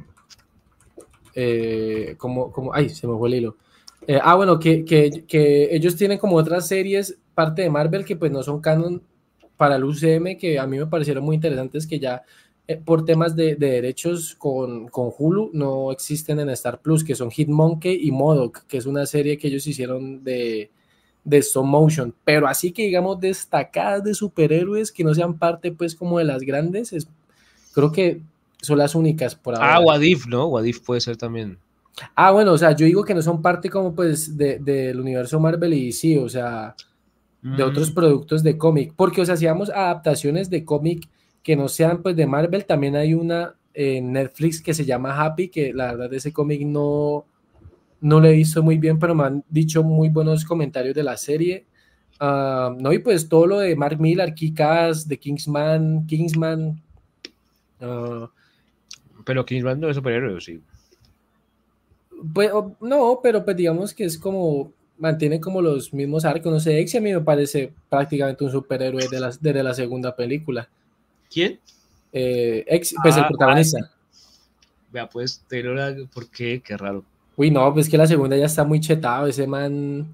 [1.40, 3.58] eh, como, como, ay, se me fue el hilo.
[4.08, 8.16] Eh, ah, bueno, que, que, que, ellos tienen como otras series, parte de Marvel, que
[8.16, 9.04] pues no son canon
[9.56, 12.24] para el UCM, que a mí me parecieron muy interesantes, que ya
[12.68, 17.14] eh, por temas de, de derechos con, con, Hulu no existen en Star Plus, que
[17.14, 20.72] son Hitmonkey y Modoc, que es una serie que ellos hicieron de,
[21.24, 25.94] de stop motion, pero así que digamos destacadas de superhéroes que no sean parte pues
[25.94, 27.08] como de las grandes, es,
[27.74, 28.22] creo que
[28.62, 29.76] son las únicas por ahora.
[29.76, 30.48] Ah, Wadif, ¿no?
[30.48, 31.58] Wadif puede ser también.
[32.16, 35.00] Ah, bueno, o sea, yo digo que no son parte como pues del de, de
[35.00, 36.76] universo Marvel y sí, o sea,
[37.42, 37.68] de mm.
[37.68, 41.10] otros productos de cómic, porque o sea, hacíamos adaptaciones de cómic
[41.42, 45.50] que no sean pues de Marvel, también hay una en Netflix que se llama Happy,
[45.50, 47.26] que la verdad ese cómic no,
[48.02, 51.16] no le he visto muy bien, pero me han dicho muy buenos comentarios de la
[51.16, 51.66] serie.
[52.20, 56.82] Uh, no, y pues todo lo de Mark Millar, Kikas, de Kingsman, Kingsman.
[57.80, 58.28] Uh,
[59.28, 60.62] pero Kingsman no es superhéroe, sí.
[62.34, 62.50] Pues
[62.80, 66.96] no, pero pues digamos que es como mantiene como los mismos arcos, no sé, X
[66.96, 70.68] a mí me parece prácticamente un superhéroe de la, desde la segunda película.
[71.30, 71.60] ¿Quién?
[72.14, 73.80] Eh, ex, pues ah, el protagonista.
[73.84, 73.92] Ah,
[74.92, 76.62] Vea, pues, Taylor, ¿por qué?
[76.66, 77.04] Qué raro.
[77.36, 80.08] Uy, no, pues que la segunda ya está muy chetado, ese man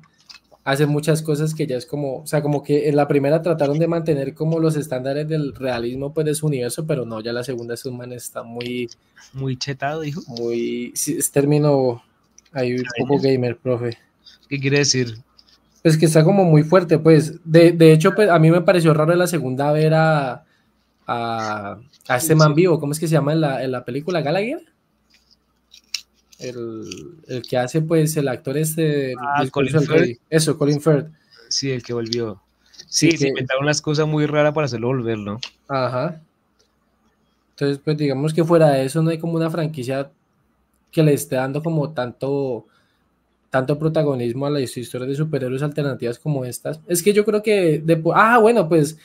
[0.64, 3.80] hace muchas cosas que ya es como, o sea, como que en la primera trataron
[3.80, 7.44] de mantener como los estándares del realismo pues de su universo, pero no, ya la
[7.44, 8.90] segunda ese man está muy...
[9.34, 10.22] Muy chetado, dijo.
[10.28, 12.04] Muy, sí, es término
[12.52, 13.98] ahí un poco gamer, profe.
[14.48, 15.18] ¿Qué quiere decir?
[15.82, 18.94] Pues que está como muy fuerte, pues, de, de hecho, pues a mí me pareció
[18.94, 20.46] raro en la segunda ver a
[21.08, 24.22] a, a este man vivo, ¿cómo es que se llama en la, en la película
[24.22, 24.62] Gallagher?
[26.44, 26.84] El,
[27.28, 30.20] el, que hace pues el actor este ah, Colin Firth.
[30.30, 31.08] eso, Colin Firth.
[31.48, 32.42] Sí, el que volvió.
[32.88, 35.40] Sí, sí se inventaron unas cosas muy raras para hacerlo volver, ¿no?
[35.68, 36.22] ajá.
[37.52, 40.10] Entonces pues digamos que fuera de eso no hay como una franquicia
[40.92, 42.66] que le esté dando como tanto
[43.50, 46.80] tanto protagonismo a las historias de superhéroes alternativas como estas.
[46.88, 48.98] Es que yo creo que de, ah bueno pues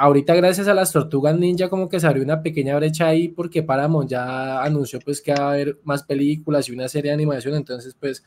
[0.00, 3.62] ahorita gracias a las tortugas ninja como que se abrió una pequeña brecha ahí porque
[3.62, 7.54] Paramount ya anunció pues que va a haber más películas y una serie de animación,
[7.54, 8.24] entonces pues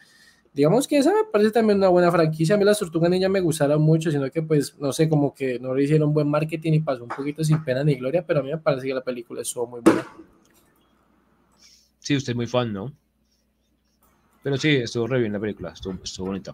[0.54, 3.40] digamos que esa me parece también una buena franquicia, a mí las tortugas ninja me
[3.40, 6.80] gustaron mucho, sino que pues no sé, como que no le hicieron buen marketing y
[6.80, 9.42] pasó un poquito sin pena ni gloria, pero a mí me parece que la película
[9.42, 10.06] estuvo muy buena.
[11.98, 12.94] Sí, usted es muy fan, ¿no?
[14.44, 16.54] Pero sí, estuvo re bien la película, estuvo, estuvo bonita.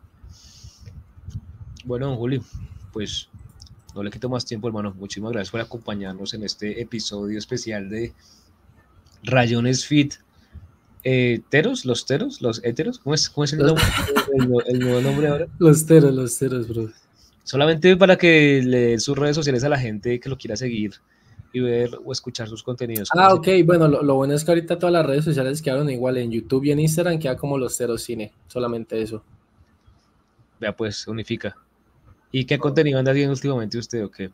[1.84, 2.42] Bueno, Juli,
[2.94, 3.29] pues
[3.96, 4.94] no le quito más tiempo, hermano.
[4.98, 8.14] Muchísimas gracias por acompañarnos en este episodio especial de
[9.24, 10.16] Rayones Fit.
[11.04, 11.86] Eh, ¿Teros?
[11.86, 12.42] ¿Los teros?
[12.42, 13.00] ¿Los heteros?
[13.00, 13.84] ¿Cómo es, cómo es el, nombre,
[14.36, 15.48] el, el, nuevo nombre ahora?
[15.58, 16.90] Los teros, los teros, bro.
[17.44, 20.94] Solamente para que le den sus redes sociales a la gente que lo quiera seguir.
[21.52, 23.10] y ver o escuchar sus contenidos.
[23.18, 26.30] Ah, ok, bueno, lo, bueno es que ahorita todas las redes sociales quedaron igual, en
[26.30, 29.24] YouTube y en Instagram queda como los cero cine, solamente eso.
[30.60, 31.56] Vea, pues, unifica.
[32.32, 34.30] ¿Y qué contenido anda viendo últimamente usted o qué?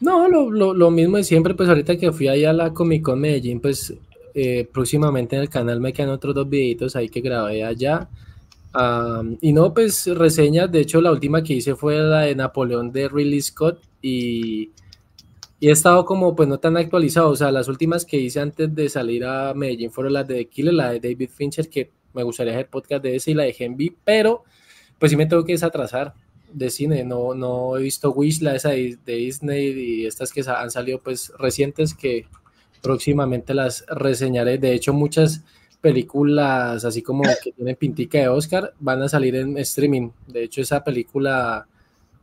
[0.00, 3.60] No, lo, mismo de siempre, pues ahorita que fui allá a la Comic Con Medellín,
[3.60, 3.92] pues
[4.34, 8.08] eh, próximamente en el canal me quedan otros dos videitos ahí que grabé allá.
[9.40, 13.08] y no, pues reseñas, de hecho la última que hice fue la de Napoleón de
[13.08, 14.70] Ridley Scott y,
[15.60, 18.88] he estado como pues no tan actualizado, o sea, las últimas que hice antes de
[18.88, 22.68] salir a Medellín fueron las de Killer, la de David Fincher, que me gustaría hacer
[22.68, 24.44] podcast de ese y la de Genvi, pero
[24.98, 26.14] pues sí me tengo que desatrasar
[26.52, 30.70] de cine, no, no he visto Wish, la esa de, Disney y estas que han
[30.70, 32.26] salido pues recientes que
[32.82, 34.58] próximamente las reseñaré.
[34.58, 35.42] De hecho, muchas
[35.80, 40.10] películas así como que tienen pintica de Oscar van a salir en streaming.
[40.26, 41.66] De hecho, esa película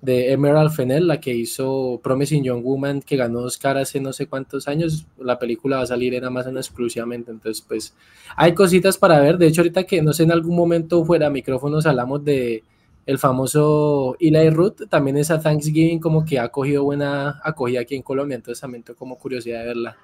[0.02, 4.28] de Emerald Fennell, la que hizo Promising Young Woman, que ganó Oscar hace no sé
[4.28, 7.32] cuántos años, la película va a salir en Amazon exclusivamente.
[7.32, 7.96] Entonces, pues
[8.36, 9.38] hay cositas para ver.
[9.38, 12.64] De hecho, ahorita que no sé, en algún momento fuera micrófonos hablamos de
[13.08, 18.01] el famoso Eli Root, también esa Thanksgiving como que ha cogido buena acogida aquí en
[18.01, 19.97] Colombia, entonces también tengo como curiosidad de verla.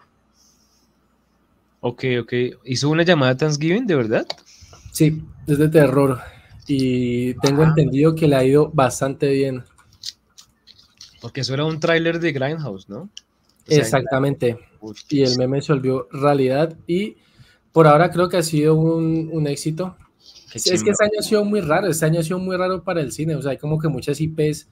[1.81, 2.33] Ok, ok.
[2.63, 4.25] ¿Hizo una llamada Thanksgiving, de verdad?
[4.93, 6.21] Sí, es de terror.
[6.65, 9.65] Y tengo entendido que le ha ido bastante bien.
[11.21, 13.09] Porque eso era un tráiler de Grindhouse, ¿no?
[13.67, 14.57] Exactamente.
[15.09, 17.17] y el meme se volvió realidad y
[17.73, 19.97] por ahora creo que ha sido un, un éxito
[20.55, 23.01] es que este año ha sido muy raro, este año ha sido muy raro para
[23.01, 24.67] el cine, o sea, hay como que muchas IPs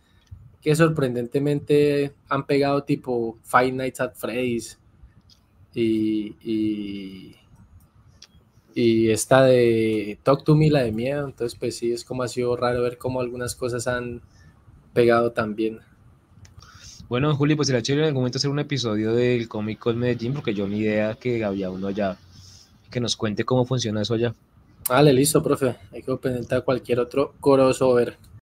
[0.61, 4.77] que sorprendentemente han pegado tipo Five Nights at Freddy's
[5.73, 7.35] y, y,
[8.75, 12.27] y esta de Talk to Me, la de miedo, entonces pues sí, es como ha
[12.27, 14.21] sido raro ver cómo algunas cosas han
[14.93, 15.79] pegado también.
[17.09, 20.33] Bueno, Juli, pues será chévere en algún momento hacer un episodio del Comic Con Medellín,
[20.33, 22.17] porque yo ni idea que había uno allá,
[22.89, 24.33] que nos cuente cómo funciona eso allá.
[24.89, 25.75] Vale, listo, profe.
[25.91, 26.11] Hay que
[26.57, 28.17] a cualquier otro crossover.